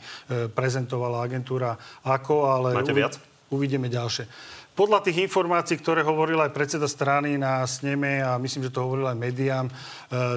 [0.54, 1.74] prezentovala agentúra
[2.06, 2.70] ako, ale...
[2.78, 3.18] Máte viac?
[3.50, 4.30] Uvidíme ďalšie.
[4.74, 9.06] Podľa tých informácií, ktoré hovoril aj predseda strany na sneme a myslím, že to hovoril
[9.06, 9.74] aj médiám, e,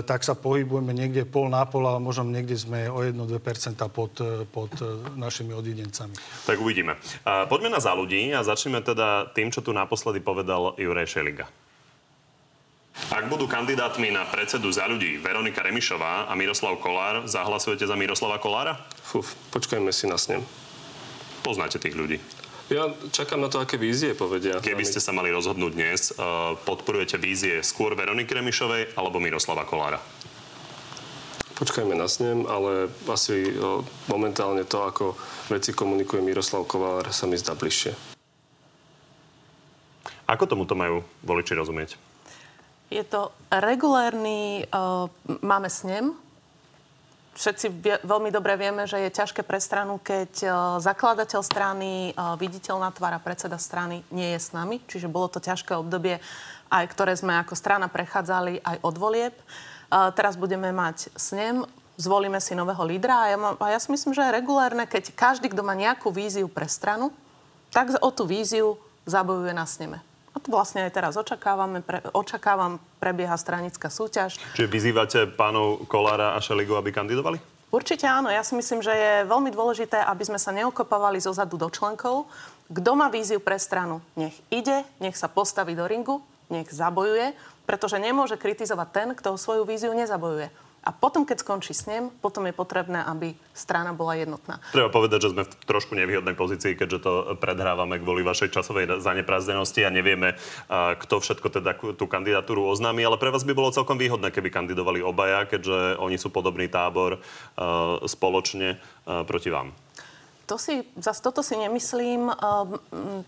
[0.05, 3.33] tak sa pohybujeme niekde pol na pol, ale možno niekde sme o 1-2%
[3.89, 6.13] pod, e, pod e, našimi odidencami.
[6.45, 7.01] Tak uvidíme.
[7.49, 11.49] Poďme na za ľudí a začneme teda tým, čo tu naposledy povedal Juraj Šeliga.
[13.09, 18.37] Ak budú kandidátmi na predsedu za ľudí Veronika Remišová a Miroslav Kolár, zahlasujete za Miroslava
[18.37, 18.77] Kolára?
[19.01, 20.45] Fuf, počkajme si na snem.
[21.41, 22.21] Poznáte tých ľudí.
[22.67, 24.59] Ja čakám na to, aké vízie povedia.
[24.59, 30.03] Keby ste sa mali rozhodnúť dnes, uh, podporujete vízie skôr Veroniky Remišovej alebo Miroslava Kolára?
[31.55, 35.15] Počkajme na snem, ale asi uh, momentálne to, ako
[35.47, 37.95] veci komunikuje Miroslav Kolár, sa mi zdá bližšie.
[40.27, 41.95] Ako tomuto majú voliči rozumieť?
[42.91, 45.07] Je to regulárny, uh,
[45.39, 46.19] máme snem,
[47.37, 52.35] všetci vie, veľmi dobre vieme, že je ťažké pre stranu, keď uh, zakladateľ strany, uh,
[52.41, 54.81] viditeľná tvára predseda strany nie je s nami.
[54.89, 56.19] Čiže bolo to ťažké obdobie,
[56.73, 59.37] aj ktoré sme ako strana prechádzali aj od volieb.
[59.87, 61.63] Uh, teraz budeme mať snem,
[62.01, 65.53] zvolíme si nového lídra a ja, a ja si myslím, že je regulárne, keď každý,
[65.53, 67.13] kto má nejakú víziu pre stranu,
[67.71, 70.01] tak o tú víziu zabojuje na sneme.
[70.45, 74.37] Vlastne aj teraz očakávame, pre, očakávam, prebieha stranická súťaž.
[74.55, 77.41] Čiže vyzývate pánov Kolára a Šeligu, aby kandidovali?
[77.75, 78.31] Určite áno.
[78.31, 82.31] Ja si myslím, že je veľmi dôležité, aby sme sa neokopávali zo zadu do členkov.
[82.71, 87.35] Kto má víziu pre stranu, nech ide, nech sa postaví do ringu, nech zabojuje,
[87.67, 90.51] pretože nemôže kritizovať ten, kto svoju víziu nezabojuje.
[90.87, 94.63] A potom, keď skončí s ním, potom je potrebné, aby strana bola jednotná.
[94.71, 99.83] Treba povedať, že sme v trošku nevýhodnej pozícii, keďže to predhrávame kvôli vašej časovej zaneprázdnenosti
[99.83, 100.39] a nevieme,
[100.71, 105.03] kto všetko teda tú kandidatúru oznámi, ale pre vás by bolo celkom výhodné, keby kandidovali
[105.03, 107.19] obaja, keďže oni sú podobný tábor
[108.07, 108.79] spoločne
[109.27, 109.75] proti vám.
[110.47, 112.31] To si, zase toto si nemyslím.
[112.31, 112.79] Ehm,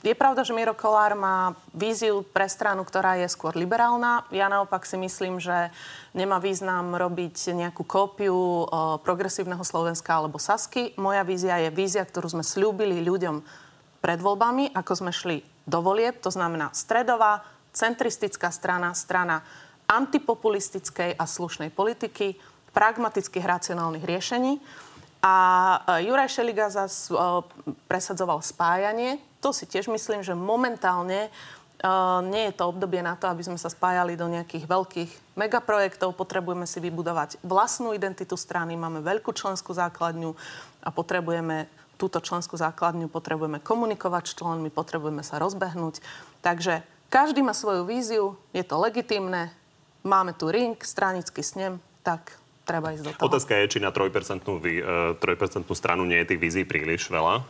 [0.07, 4.23] je pravda, že Miro Kolár má víziu pre stranu, ktorá je skôr liberálna.
[4.31, 5.75] Ja naopak si myslím, že
[6.15, 10.95] nemá význam robiť nejakú kópiu ehm, progresívneho Slovenska alebo Sasky.
[10.95, 13.43] Moja vízia je vízia, ktorú sme slúbili ľuďom
[13.99, 16.23] pred voľbami, ako sme šli do volieb.
[16.23, 17.43] To znamená stredová,
[17.75, 19.43] centristická strana, strana
[19.91, 22.39] antipopulistickej a slušnej politiky,
[22.71, 24.63] pragmatických racionálnych riešení.
[25.19, 25.35] A
[25.99, 27.11] e, Juraj Šeliga zase
[27.91, 29.19] presadzoval spájanie.
[29.43, 31.31] To si tiež myslím, že momentálne e,
[32.31, 36.15] nie je to obdobie na to, aby sme sa spájali do nejakých veľkých megaprojektov.
[36.15, 40.39] Potrebujeme si vybudovať vlastnú identitu strany, máme veľkú členskú základňu
[40.87, 41.67] a potrebujeme
[41.99, 45.99] túto členskú základňu, potrebujeme komunikovať s členmi, potrebujeme sa rozbehnúť.
[46.47, 49.51] Takže každý má svoju víziu, je to legitimné,
[50.07, 53.25] máme tu ring, stranický snem, tak treba ísť do toho.
[53.33, 55.25] Otázka je, či na 3%, 3%
[55.73, 57.41] stranu nie je tých vízií príliš veľa.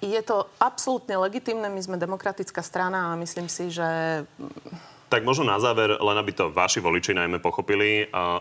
[0.00, 1.68] Je to absolútne legitimné.
[1.68, 4.24] My sme demokratická strana a myslím si, že...
[5.12, 8.40] Tak možno na záver, len aby to vaši voliči najmä pochopili, a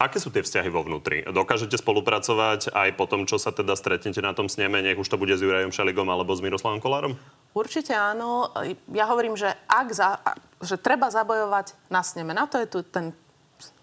[0.00, 1.28] aké sú tie vzťahy vo vnútri?
[1.28, 5.20] Dokážete spolupracovať aj po tom, čo sa teda stretnete na tom sneme, nech už to
[5.20, 7.20] bude s Jurajom Šeligom alebo s Miroslavom Kolárom?
[7.52, 8.48] Určite áno.
[8.96, 10.24] Ja hovorím, že, ak za,
[10.64, 12.32] že treba zabojovať na sneme.
[12.32, 13.12] Na to je tu ten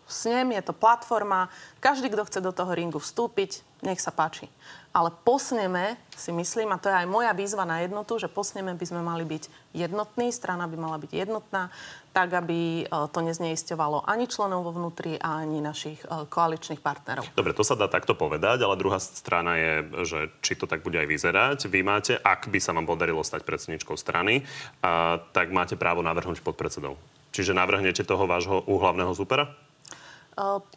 [0.07, 1.51] snem, je to platforma.
[1.83, 4.49] Každý, kto chce do toho ringu vstúpiť, nech sa páči.
[4.97, 8.85] Ale posneme, si myslím, a to je aj moja výzva na jednotu, že posneme by
[8.87, 11.69] sme mali byť jednotní, strana by mala byť jednotná,
[12.09, 17.29] tak, aby e, to nezneisťovalo ani členov vo vnútri, ani našich e, koaličných partnerov.
[17.37, 20.97] Dobre, to sa dá takto povedať, ale druhá strana je, že či to tak bude
[20.97, 21.69] aj vyzerať.
[21.69, 24.41] Vy máte, ak by sa vám podarilo stať predsedničkou strany,
[24.81, 26.97] a, tak máte právo navrhnúť podpredsedov.
[27.37, 29.66] Čiže navrhnete toho vášho úhlavného supera?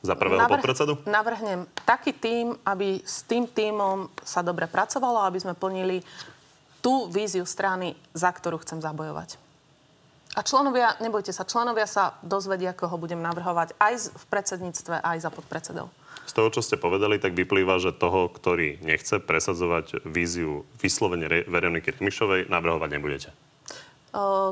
[0.00, 0.92] Za prvého Navrh- podpredsedu?
[1.04, 6.00] Navrhnem taký tým, aby s tým týmom sa dobre pracovalo, aby sme plnili
[6.80, 9.36] tú víziu strany, za ktorú chcem zabojovať.
[10.38, 15.18] A členovia, nebojte sa, členovia sa dozvedia, ako ho budem navrhovať aj v predsedníctve, aj
[15.26, 15.90] za podpredsedov.
[16.24, 21.98] Z toho, čo ste povedali, tak vyplýva, že toho, ktorý nechce presadzovať víziu vyslovene Veroniky
[21.98, 23.30] Remišovej, navrhovať nebudete.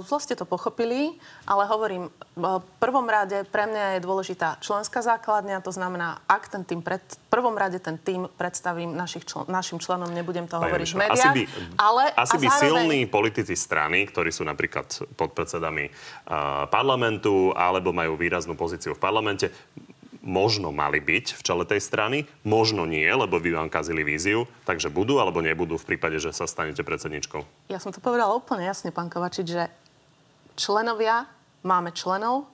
[0.07, 5.59] Zlo ste to pochopili, ale hovorím, v prvom rade pre mňa je dôležitá členská základňa,
[5.67, 9.83] to znamená, ak ten tým pred, v prvom rade ten tým predstavím našich člen, našim
[9.83, 11.19] členom, nebudem to Pani hovoriť v médiách.
[11.19, 11.43] Asi by,
[11.75, 12.63] ale, asi by zároveň...
[12.63, 14.87] silní politici strany, ktorí sú napríklad
[15.19, 19.51] podpredsedami uh, parlamentu alebo majú výraznú pozíciu v parlamente,
[20.29, 24.93] možno mali byť v čele tej strany, možno nie, lebo vy vám kazili víziu, takže
[24.93, 27.73] budú alebo nebudú v prípade, že sa stanete predsedničkou?
[27.73, 29.73] Ja som to povedala úplne jasne, pán Kovačič, že
[30.61, 31.25] členovia,
[31.65, 32.45] máme členov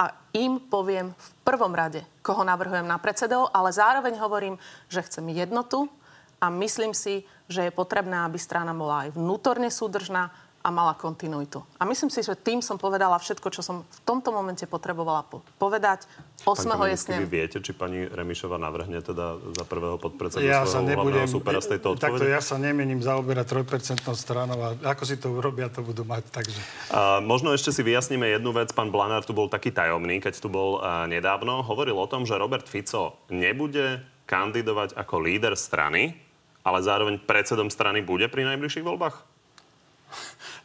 [0.00, 4.56] a im poviem v prvom rade, koho navrhujem na predsedov, ale zároveň hovorím,
[4.88, 5.92] že chcem jednotu
[6.40, 11.64] a myslím si, že je potrebné, aby strana bola aj vnútorne súdržná, a mala kontinuitu.
[11.80, 15.40] A myslím si, že tým som povedala všetko, čo som v tomto momente potrebovala po-
[15.56, 16.04] povedať.
[16.44, 16.68] 8.
[16.88, 17.20] jesne.
[17.20, 21.60] Vy viete, či pani Remišova navrhne teda za prvého podpredsedu ja svojho sa nebudem, supera
[21.60, 22.16] z tejto odpovede?
[22.16, 26.28] Takto ja sa nemením zaoberať 3% stranou a ako si to urobia, to budú mať.
[26.28, 26.60] Takže.
[26.92, 28.72] A, možno ešte si vyjasníme jednu vec.
[28.72, 31.64] Pán Blanár tu bol taký tajomný, keď tu bol a, nedávno.
[31.64, 36.16] Hovoril o tom, že Robert Fico nebude kandidovať ako líder strany,
[36.60, 39.29] ale zároveň predsedom strany bude pri najbližších voľbách?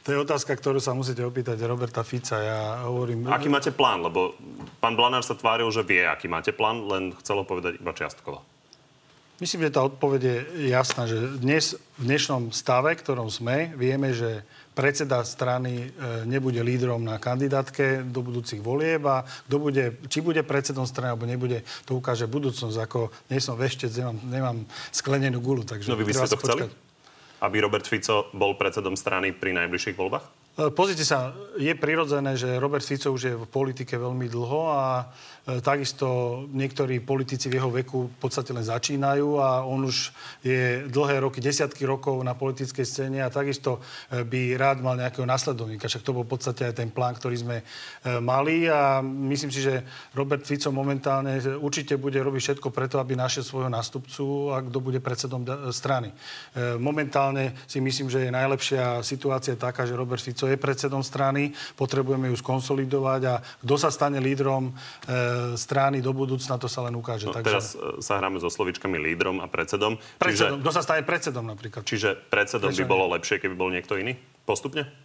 [0.06, 2.38] To je otázka, ktorú sa musíte opýtať Roberta Fica.
[2.38, 3.26] Ja hovorím...
[3.26, 4.06] Aký máte plán?
[4.06, 4.38] Lebo
[4.78, 8.46] pán Blanár sa tváril, že vie, aký máte plán, len chcelo povedať iba čiastkovo.
[9.42, 10.22] Myslím, že tá odpoveď
[10.56, 16.24] je jasná, že dnes, v dnešnom stave, v ktorom sme, vieme, že predseda strany e,
[16.24, 21.28] nebude lídrom na kandidátke do budúcich volieb a kto bude, či bude predsedom strany alebo
[21.28, 22.78] nebude, to ukáže budúcnosť.
[22.80, 24.58] Ako nie som veštec, nemám, nemám
[24.96, 25.68] sklenenú gulu.
[25.68, 26.85] Takže no vy by ste to chceli?
[27.46, 30.45] Aby Robert Fico bol predsedom strany pri najbližších voľbách?
[30.56, 35.12] E, pozrite sa, je prirodzené, že Robert Fico už je v politike veľmi dlho a
[35.46, 40.10] E, takisto niektorí politici v jeho veku v podstate len začínajú a on už
[40.42, 43.78] je dlhé roky, desiatky rokov na politickej scéne a takisto
[44.10, 45.86] e, by rád mal nejakého nasledovníka.
[45.86, 47.58] Však to bol v podstate aj ten plán, ktorý sme
[48.26, 49.86] mali a myslím si, že
[50.18, 54.98] Robert Fico momentálne určite bude robiť všetko preto, aby našiel svojho nástupcu a kto bude
[54.98, 56.10] predsedom strany.
[56.82, 62.32] Momentálne si myslím, že je najlepšia situácia taká, že Robert Fico je predsedom strany, potrebujeme
[62.32, 64.74] ju skonsolidovať a kto sa stane lídrom
[65.56, 67.28] strany do budúcna, to sa len ukáže.
[67.30, 67.50] No, Takže...
[67.50, 69.98] Teraz e, sa hráme so slovičkami lídrom a predsedom.
[70.18, 70.60] Predsedom.
[70.60, 70.64] Čiže...
[70.64, 71.84] Kto sa stane predsedom napríklad?
[71.86, 74.18] Čiže predsedom Prečo by bolo lepšie, keby bol niekto iný?
[74.46, 75.05] Postupne?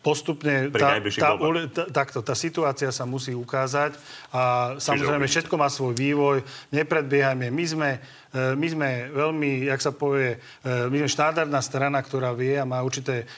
[0.00, 1.36] Postupne tá, tá,
[1.68, 4.00] tá, takto, tá situácia sa musí ukázať
[4.32, 6.40] a samozrejme všetko má svoj vývoj,
[6.72, 7.52] nepredbiehajme.
[7.52, 7.90] My sme,
[8.32, 12.64] e, my sme veľmi, jak sa povie, e, my sme štandardná strana, ktorá vie a
[12.64, 13.28] má určité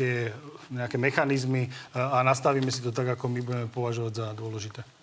[0.00, 0.32] tie
[0.72, 5.01] nejaké mechanizmy a nastavíme si to tak, ako my budeme považovať za dôležité.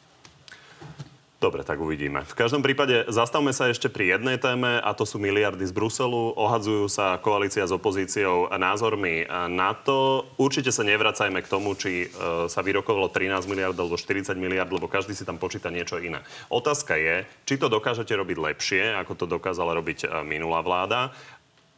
[1.39, 2.27] Dobre, tak uvidíme.
[2.27, 6.35] V každom prípade zastavme sa ešte pri jednej téme a to sú miliardy z Bruselu.
[6.35, 10.27] Ohadzujú sa koalícia s opozíciou názormi na to.
[10.35, 14.91] Určite sa nevracajme k tomu, či e, sa vyrokovalo 13 miliard alebo 40 miliard, lebo
[14.91, 16.19] každý si tam počíta niečo iné.
[16.51, 21.15] Otázka je, či to dokážete robiť lepšie, ako to dokázala robiť e, minulá vláda.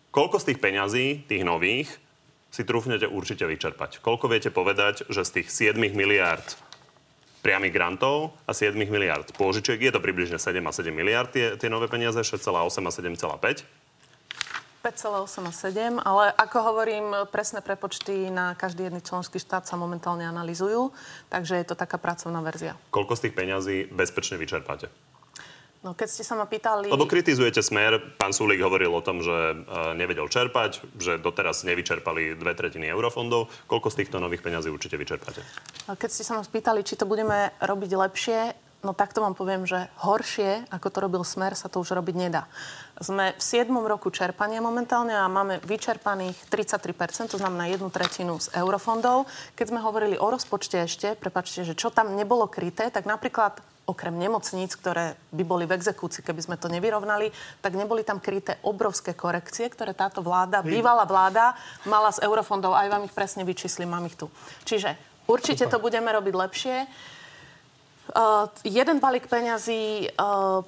[0.09, 2.01] Koľko z tých peňazí, tých nových,
[2.49, 4.01] si trúfnete určite vyčerpať?
[4.01, 6.49] Koľko viete povedať, že z tých 7 miliard
[7.41, 9.81] priamých grantov a 7 miliard pôžičiek.
[9.81, 12.53] Je to približne 7 a 7 miliard tie, tie nové peniaze, 6,8
[12.85, 13.65] a 7,5.
[14.81, 20.25] 5,8 a 7, ale ako hovorím, presné prepočty na každý jedný členský štát sa momentálne
[20.25, 20.89] analizujú,
[21.29, 22.73] takže je to taká pracovná verzia.
[22.89, 24.89] Koľko z tých peňazí bezpečne vyčerpáte?
[25.81, 26.93] No keď ste sa ma pýtali...
[26.93, 32.37] Lebo kritizujete smer, pán Sulík hovoril o tom, že uh, nevedel čerpať, že doteraz nevyčerpali
[32.37, 33.49] dve tretiny eurofondov.
[33.65, 35.41] Koľko z týchto nových peňazí určite vyčerpáte?
[35.89, 38.39] Keď ste sa ma spýtali, či to budeme robiť lepšie,
[38.85, 42.45] no takto vám poviem, že horšie, ako to robil Smer, sa to už robiť nedá.
[43.01, 43.73] Sme v 7.
[43.73, 49.25] roku čerpania momentálne a máme vyčerpaných 33%, to znamená jednu tretinu z eurofondov.
[49.57, 54.15] Keď sme hovorili o rozpočte ešte, prepačte, že čo tam nebolo kryté, tak napríklad okrem
[54.15, 59.11] nemocníc, ktoré by boli v exekúcii, keby sme to nevyrovnali, tak neboli tam kryté obrovské
[59.11, 62.71] korekcie, ktoré táto vláda, bývalá vláda, mala z eurofondov.
[62.71, 64.31] Aj vám ich presne vyčíslim, mám ich tu.
[64.63, 64.95] Čiže
[65.27, 65.73] určite Super.
[65.75, 66.75] to budeme robiť lepšie.
[68.11, 70.65] Uh, jeden balík peňazí uh,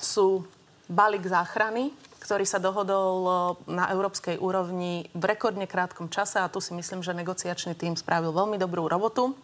[0.00, 0.42] sú
[0.90, 3.32] balík záchrany, ktorý sa dohodol uh,
[3.70, 8.34] na európskej úrovni v rekordne krátkom čase a tu si myslím, že negociačný tým spravil
[8.34, 9.38] veľmi dobrú robotu.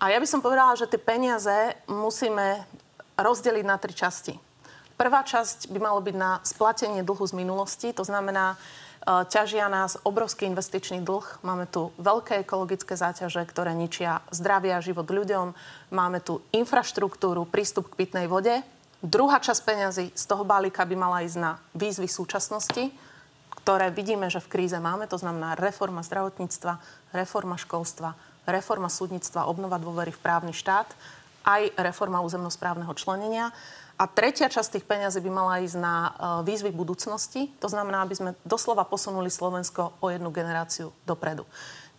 [0.00, 2.64] A ja by som povedala, že tie peniaze musíme
[3.20, 4.32] rozdeliť na tri časti.
[4.96, 10.00] Prvá časť by malo byť na splatenie dlhu z minulosti, to znamená, e, ťažia nás
[10.00, 11.44] obrovský investičný dlh.
[11.44, 15.52] Máme tu veľké ekologické záťaže, ktoré ničia zdravie a život ľuďom.
[15.92, 18.56] Máme tu infraštruktúru, prístup k pitnej vode.
[19.04, 22.88] Druhá časť peňazí z toho balíka by mala ísť na výzvy súčasnosti,
[23.64, 25.04] ktoré vidíme, že v kríze máme.
[25.12, 26.80] To znamená reforma zdravotníctva,
[27.12, 28.16] reforma školstva,
[28.50, 30.90] reforma súdnictva, obnova dôvery v právny štát,
[31.46, 33.48] aj reforma územnosprávneho členenia.
[34.00, 36.10] A tretia časť tých peňazí by mala ísť na uh,
[36.40, 37.52] výzvy budúcnosti.
[37.60, 41.44] To znamená, aby sme doslova posunuli Slovensko o jednu generáciu dopredu.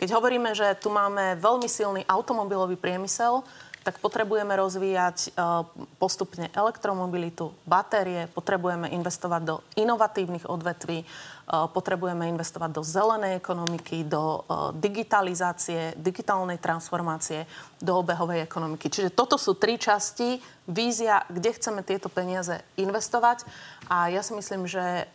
[0.02, 3.46] Keď hovoríme, že tu máme veľmi silný automobilový priemysel,
[3.82, 5.66] tak potrebujeme rozvíjať uh,
[5.98, 11.02] postupne elektromobilitu, batérie, potrebujeme investovať do inovatívnych odvetví,
[11.52, 17.44] Eh, potrebujeme investovať do zelenej ekonomiky, do eh, digitalizácie, digitálnej transformácie,
[17.84, 18.88] do obehovej ekonomiky.
[18.88, 23.44] Čiže toto sú tri časti, vízia, kde chceme tieto peniaze investovať.
[23.92, 25.10] A ja si myslím, že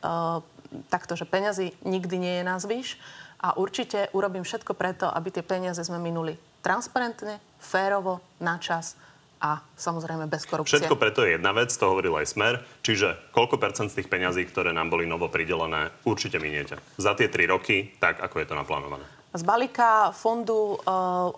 [0.92, 3.00] takto, že peniazy nikdy nie je nás výš.
[3.40, 8.98] A určite urobím všetko preto, aby tie peniaze sme minuli transparentne, férovo, na čas
[9.38, 10.82] a samozrejme bez korupcie.
[10.82, 14.42] Všetko preto je jedna vec, to hovoril aj Smer, čiže koľko percent z tých peňazí,
[14.50, 16.80] ktoré nám boli novo pridelené, určite miniete.
[16.98, 19.06] Za tie tri roky, tak ako je to naplánované.
[19.36, 20.88] Z balíka fondu e,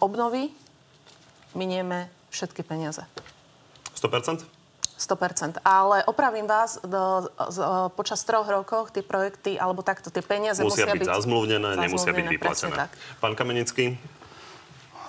[0.00, 0.48] obnovy
[1.52, 3.04] minieme všetky peniaze.
[3.98, 4.46] 100%?
[4.98, 5.62] 100%.
[5.62, 7.58] Ale opravím vás, do, z,
[7.94, 12.12] počas troch rokov tie projekty, alebo takto, tie peniaze musia, musia byť, byť zazmluvnené, nemusia
[12.14, 12.86] byť vyplatené.
[13.22, 13.98] Pán Kamenický?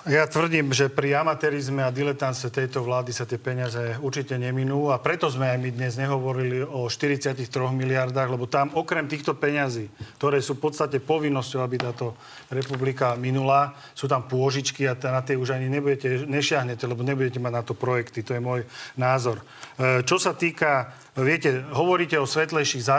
[0.08, 4.96] Ja tvrdím, že pri amatérizme a diletánstve tejto vlády sa tie peniaze určite neminú a
[4.96, 10.40] preto sme aj my dnes nehovorili o 43 miliardách, lebo tam okrem týchto peňazí, ktoré
[10.40, 12.16] sú v podstate povinnosťou, aby táto
[12.48, 17.52] republika minula, sú tam pôžičky a na tie už ani nebudete, nešiahnete, lebo nebudete mať
[17.52, 18.24] na to projekty.
[18.24, 18.64] To je môj
[18.96, 19.44] názor.
[19.76, 22.90] E, čo sa týka Viete, hovoríte o svetlejších e,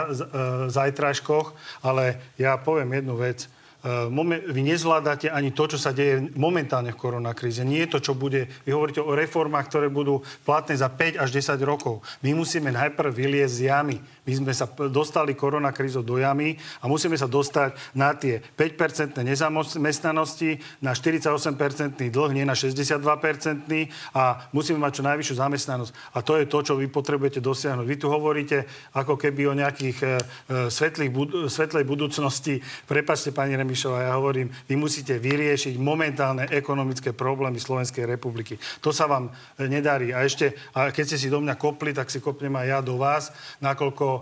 [0.68, 3.48] zajtražkoch, ale ja poviem jednu vec
[3.82, 7.66] vy nezvládate ani to, čo sa deje momentálne v koronakríze.
[7.66, 8.46] Nie je to, čo bude...
[8.62, 11.98] Vy hovoríte o reformách, ktoré budú platné za 5 až 10 rokov.
[12.22, 13.98] My musíme najprv vyliezť z jamy.
[14.22, 20.62] My sme sa dostali koronakrízou do jamy a musíme sa dostať na tie 5% nezamestnanosti,
[20.78, 25.92] na 48-percentný dlh, nie na 62-percentný a musíme mať čo najvyššiu zamestnanosť.
[26.14, 27.82] A to je to, čo vy potrebujete dosiahnuť.
[27.82, 28.62] Vy tu hovoríte
[28.94, 30.08] ako keby o nejakých e,
[30.70, 32.62] svetlých, bud- svetlej budúcnosti.
[32.86, 38.60] Prepačte, pani Remišová, ja hovorím, vy musíte vyriešiť momentálne ekonomické problémy Slovenskej republiky.
[38.84, 40.12] To sa vám e, nedarí.
[40.12, 43.00] A ešte, a keď ste si do mňa kopli, tak si kopnem aj ja do
[43.00, 43.32] vás,
[43.64, 44.20] nakoľko e,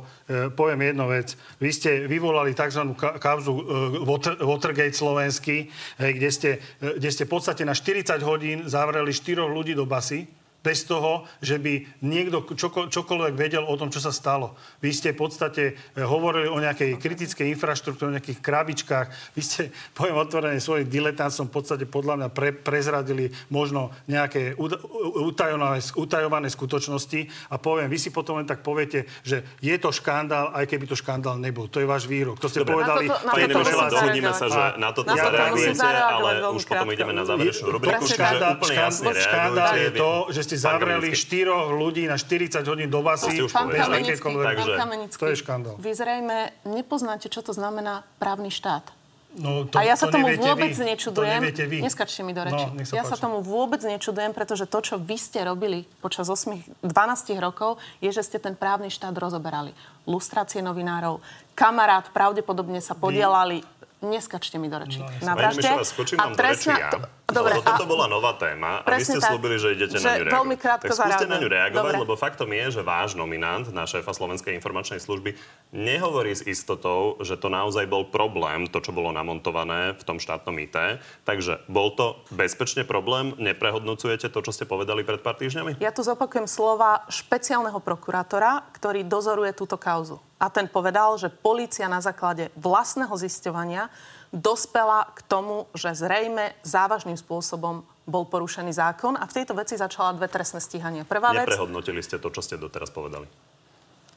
[0.54, 1.34] poviem jednu vec.
[1.58, 2.94] Vy ste vyvolali tzv.
[2.94, 3.62] kauzu e,
[4.06, 9.10] Water, Watergate slovenský, e, kde, ste, e, kde ste v podstate na 40 hodín zavreli
[9.10, 10.30] 4 ľudí do basy
[10.60, 14.52] bez toho, že by niekto čoko, čokoľvek vedel o tom, čo sa stalo.
[14.84, 19.06] Vy ste v podstate eh, hovorili o nejakej kritickej infraštruktúre, o nejakých krabičkách.
[19.32, 19.62] Vy ste,
[19.96, 27.48] poviem otvorene, svojim diletantstvom v podstate podľa mňa pre, prezradili možno nejaké utajované, utajované skutočnosti
[27.48, 30.96] a poviem, vy si potom len tak poviete, že je to škandál, aj keby to
[30.96, 31.72] škandál nebol.
[31.72, 32.36] To je váš výrok.
[32.36, 33.08] To ste Dobre, povedali.
[33.08, 38.04] Pani dohodníme sa, že na toto zareagujete, ale už potom ideme na záverečnú rubriku.
[38.04, 43.38] Škandál je to, že ste zavreli štyroch ľudí na 40 hodín do basy.
[43.46, 45.78] Pán Kamenický, to je škandál.
[45.78, 48.82] Vy zrejme nepoznáte, čo to znamená právny štát.
[49.30, 50.90] No, to, a ja sa to tomu vôbec vy.
[50.90, 51.54] nečudujem.
[51.86, 52.66] Neskačte mi do reči.
[52.66, 53.14] No, sa ja páči.
[53.14, 58.10] sa tomu vôbec nečudujem, pretože to, čo vy ste robili počas 8, 12 rokov, je,
[58.10, 59.70] že ste ten právny štát rozoberali.
[60.02, 61.22] Lustrácie novinárov,
[61.54, 65.00] kamarát pravdepodobne sa podielali vy neskačte mi do reči.
[65.00, 65.68] No, na vražde.
[65.84, 66.90] skočím vám do reči ja.
[67.30, 70.18] Dobre, lebo toto bola nová téma a vy ste tak, slúbili, že idete že na
[70.18, 70.34] ňu reagovať.
[70.34, 72.02] Veľmi krátko tak skúste na ňu reagovať, Dobre.
[72.02, 75.38] lebo faktom je, že váš nominant na šéfa Slovenskej informačnej služby
[75.70, 80.58] nehovorí s istotou, že to naozaj bol problém, to, čo bolo namontované v tom štátnom
[80.58, 80.98] IT.
[81.22, 83.38] Takže bol to bezpečne problém?
[83.38, 85.78] Neprehodnocujete to, čo ste povedali pred pár týždňami?
[85.78, 90.18] Ja tu zopakujem slova špeciálneho prokurátora, ktorý dozoruje túto kauzu.
[90.40, 93.92] A ten povedal, že policia na základe vlastného zisťovania
[94.32, 100.16] dospela k tomu, že zrejme závažným spôsobom bol porušený zákon a v tejto veci začala
[100.16, 101.04] dve trestné stíhania.
[101.04, 103.28] Prvá vec, Neprehodnotili ste to, čo ste doteraz povedali.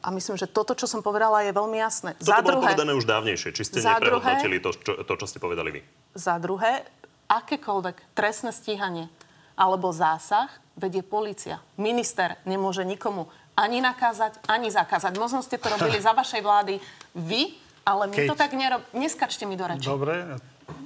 [0.04, 2.16] a myslím, že toto, čo som povedala, je veľmi jasné.
[2.18, 3.52] Toto bolo povedané už dávnejšie.
[3.52, 5.82] Či ste Za neprehodnotili to, čo, to, čo ste povedali vy?
[6.16, 6.88] Za druhé,
[7.28, 9.08] akékoľvek trestné stíhanie
[9.54, 11.62] alebo zásah vedie policia.
[11.78, 15.14] Minister nemôže nikomu ani nakázať, ani zakázať.
[15.16, 16.82] Možno ste to robili za vašej vlády
[17.14, 18.90] vy, ale my Keď- to tak nerobíme.
[18.96, 19.86] Neskačte mi do reči.
[19.86, 20.40] Dobre,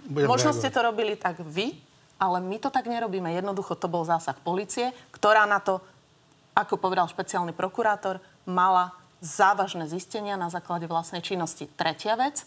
[0.06, 0.60] budem Možno reagovať.
[0.60, 1.78] ste to robili tak vy,
[2.18, 3.30] ale my to tak nerobíme.
[3.30, 5.80] Jednoducho to bol zásah policie, ktorá na to,
[6.58, 8.92] ako povedal špeciálny prokurátor, mala
[9.22, 11.66] závažné zistenia na základe vlastnej činnosti.
[11.74, 12.44] Tretia vec,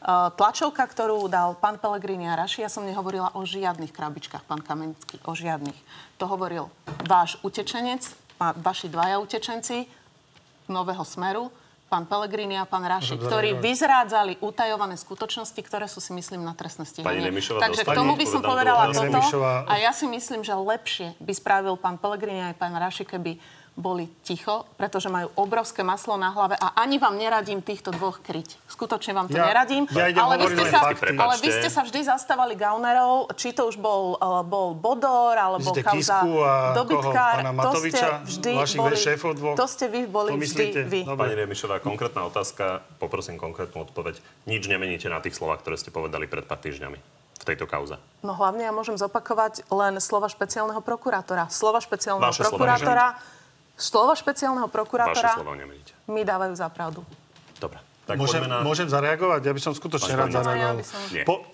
[0.00, 4.64] Uh, tlačovka, ktorú dal pán Pellegrini a Raši, ja som nehovorila o žiadnych krabičkách, pán
[4.64, 5.76] Kamenický, o žiadnych.
[6.16, 6.72] To hovoril
[7.04, 8.08] váš utečenec,
[8.40, 9.84] vaši dvaja utečenci
[10.72, 11.52] nového smeru,
[11.90, 16.86] pán Pellegrini a pán Raši, ktorí vyzrádzali utajované skutočnosti, ktoré sú si myslím na trestné
[16.86, 17.28] stíhanie.
[17.42, 19.18] Takže k tomu by som povedala toto.
[19.66, 23.42] A ja si myslím, že lepšie by spravil pán Pellegrini aj pán Raši, keby
[23.80, 28.60] boli ticho, pretože majú obrovské maslo na hlave a ani vám neradím týchto dvoch kryť.
[28.68, 29.88] Skutočne vám to Ja- neradím.
[29.90, 31.16] ja ale, vy ste sa, fakty.
[31.16, 35.64] ale vy ste sa vždy zastávali gaunerov, či to už bol, uh, bol Bodor, alebo
[35.64, 37.36] Myslíte kauza a dobytkár.
[37.40, 37.64] koho?
[37.64, 39.56] To ste vždy boli, šéfov dvoch?
[39.56, 41.00] to ste vy boli To vždy vy.
[41.08, 41.26] Dobre.
[41.26, 42.84] Pani Remišová, konkrétna otázka.
[43.00, 44.20] Poprosím konkrétnu odpoveď.
[44.44, 47.00] Nič nemeníte na tých slovách, ktoré ste povedali pred pár týždňami
[47.40, 47.96] v tejto kauze.
[48.20, 51.48] No hlavne ja môžem zopakovať len slova špeciálneho prokurátora.
[51.48, 53.16] Slova špeciálneho Vaše prokurátora.
[53.16, 53.39] Slova
[54.14, 55.32] špeciálneho Vaše prokurátora
[56.06, 57.00] mi dávajú za pravdu.
[57.56, 57.80] Dobre.
[58.04, 58.60] Tak Môžem, na...
[58.66, 59.40] môžem zareagovať?
[59.46, 60.82] Ja by som skutočne rád zareagoval.
[60.82, 61.22] Ja som- Nie.
[61.22, 61.46] Po,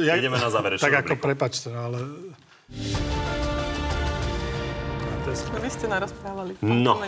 [0.00, 1.26] ja, Ideme na záverečnú Tak ako, rubriku.
[1.28, 1.98] prepačte, no, ale...
[5.34, 6.54] Vy ste narozprávali.
[6.62, 7.00] No,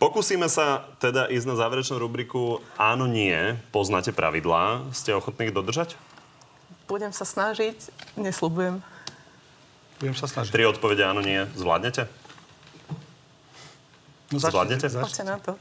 [0.00, 3.58] pokúsime sa teda ísť na záverečnú rubriku Áno, nie.
[3.74, 4.88] Poznáte pravidlá.
[4.96, 5.98] Ste ochotní ich dodržať?
[6.88, 8.80] Budem sa snažiť, nesľubujem.
[10.00, 10.52] Budem sa snažiť.
[10.52, 11.44] Tri odpovede áno, nie.
[11.56, 12.08] Zvládnete?
[14.32, 14.88] No, Zvládnete?
[14.88, 15.60] Poďte na to.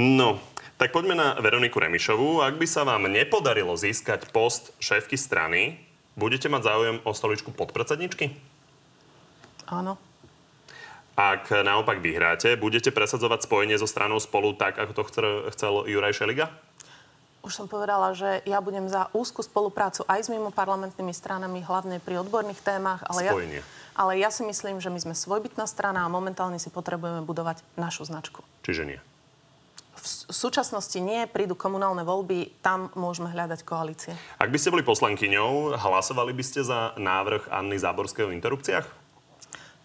[0.00, 0.40] No,
[0.80, 2.40] tak poďme na Veroniku Remišovú.
[2.40, 5.76] Ak by sa vám nepodarilo získať post šéfky strany,
[6.16, 8.32] budete mať záujem o stoličku podpredsedničky?
[9.68, 10.00] Áno.
[11.20, 16.16] Ak naopak vyhráte, budete presadzovať spojenie so stranou spolu tak, ako to chcel, chcel Juraj
[16.16, 16.48] Šeliga?
[17.40, 22.20] Už som povedala, že ja budem za úzku spoluprácu aj s mimoparlamentnými stranami, hlavne pri
[22.20, 23.00] odborných témach.
[23.08, 23.32] Ale ja,
[23.96, 28.04] ale ja si myslím, že my sme svojbytná strana a momentálne si potrebujeme budovať našu
[28.04, 28.44] značku.
[28.60, 29.00] Čiže nie.
[30.00, 34.12] V súčasnosti nie, prídu komunálne voľby, tam môžeme hľadať koalície.
[34.40, 38.99] Ak by ste boli poslankyňou, hlasovali by ste za návrh Anny Záborskej o interrupciách?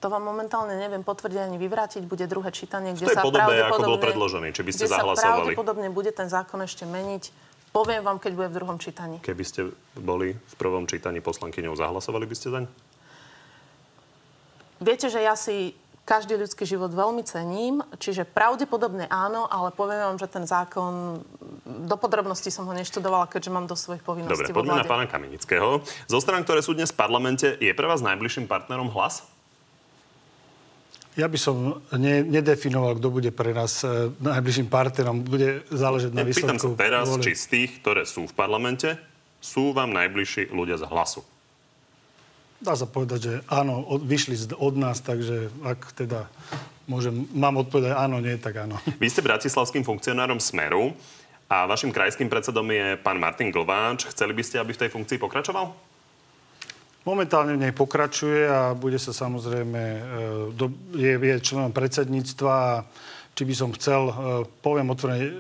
[0.06, 2.06] To vám momentálne neviem potvrdiť ani vyvrátiť.
[2.06, 4.06] Bude druhé čítanie, kde sa podobe, ako bol pravdepodobne...
[4.06, 4.48] predložený.
[4.54, 5.58] Či by ste zahlasovali?
[5.58, 7.34] pravdepodobne bude ten zákon ešte meniť.
[7.74, 9.18] Poviem vám, keď bude v druhom čítaní.
[9.26, 12.64] Keby ste boli v prvom čítaní poslankyňou, zahlasovali by ste zaň?
[14.78, 15.74] Viete, že ja si
[16.06, 21.26] každý ľudský život veľmi cením, čiže pravdepodobne áno, ale poviem vám, že ten zákon,
[21.66, 25.10] do podrobností som ho neštudovala, keďže mám do svojich Dobre, povinností vo poďme na pána
[25.10, 25.82] Kamenického.
[26.06, 29.26] Zo strán, ktoré sú dnes v parlamente, je pre vás najbližším partnerom hlas?
[31.16, 31.56] Ja by som
[31.96, 35.24] ne, nedefinoval, kto bude pre nás e, najbližším partnerom.
[35.24, 36.76] Bude záležať na Pýtam sa výsledku.
[36.76, 37.24] teraz, volieb.
[37.24, 39.00] či z tých, ktoré sú v parlamente,
[39.40, 41.24] sú vám najbližší ľudia z hlasu.
[42.60, 46.28] Dá sa povedať, že áno, od, vyšli z- od nás, takže ak teda
[46.84, 48.76] môžem, mám odpovedať áno, nie, tak áno.
[49.00, 50.92] Vy ste bratislavským funkcionárom Smeru
[51.48, 54.04] a vašim krajským predsedom je pán Martin Glváč.
[54.12, 55.95] Chceli by ste, aby v tej funkcii pokračoval?
[57.06, 60.02] Momentálne v nej pokračuje a bude sa samozrejme, e,
[60.58, 62.82] do, je, je členom predsedníctva a
[63.38, 64.14] či by som chcel, e,
[64.66, 65.34] poviem otvorene, e,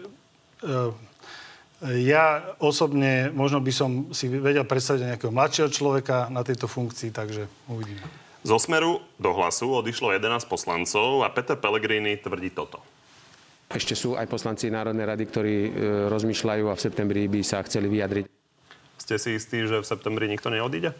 [2.05, 7.49] ja osobne možno by som si vedel predstaviť nejakého mladšieho človeka na tejto funkcii, takže
[7.65, 8.05] uvidíme.
[8.45, 12.77] Zo Smeru do hlasu odišlo 11 poslancov a Peter Pellegrini tvrdí toto.
[13.73, 15.69] Ešte sú aj poslanci Národnej rady, ktorí e,
[16.13, 18.29] rozmýšľajú a v septembri by sa chceli vyjadriť.
[19.01, 20.93] Ste si istí, že v septembri nikto neodíde?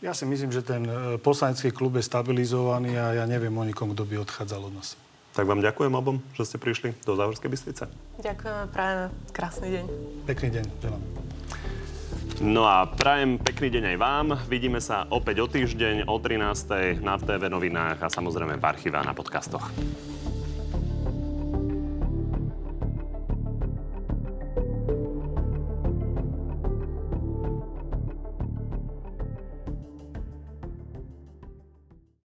[0.00, 3.92] Ja si myslím, že ten e, poslanecký klub je stabilizovaný a ja neviem o nikom,
[3.92, 4.96] kto by odchádzal od nás.
[5.36, 7.84] Tak vám ďakujem obom, že ste prišli do Záhorskej Bystrice.
[8.18, 9.84] Ďakujeme, prajeme krásny deň.
[10.24, 11.02] Pekný deň, želám.
[12.40, 14.26] No a prajem pekný deň aj vám.
[14.48, 19.04] Vidíme sa opäť o týždeň o 13.00 na TV novinách a samozrejme v archíve a
[19.04, 19.68] na podcastoch.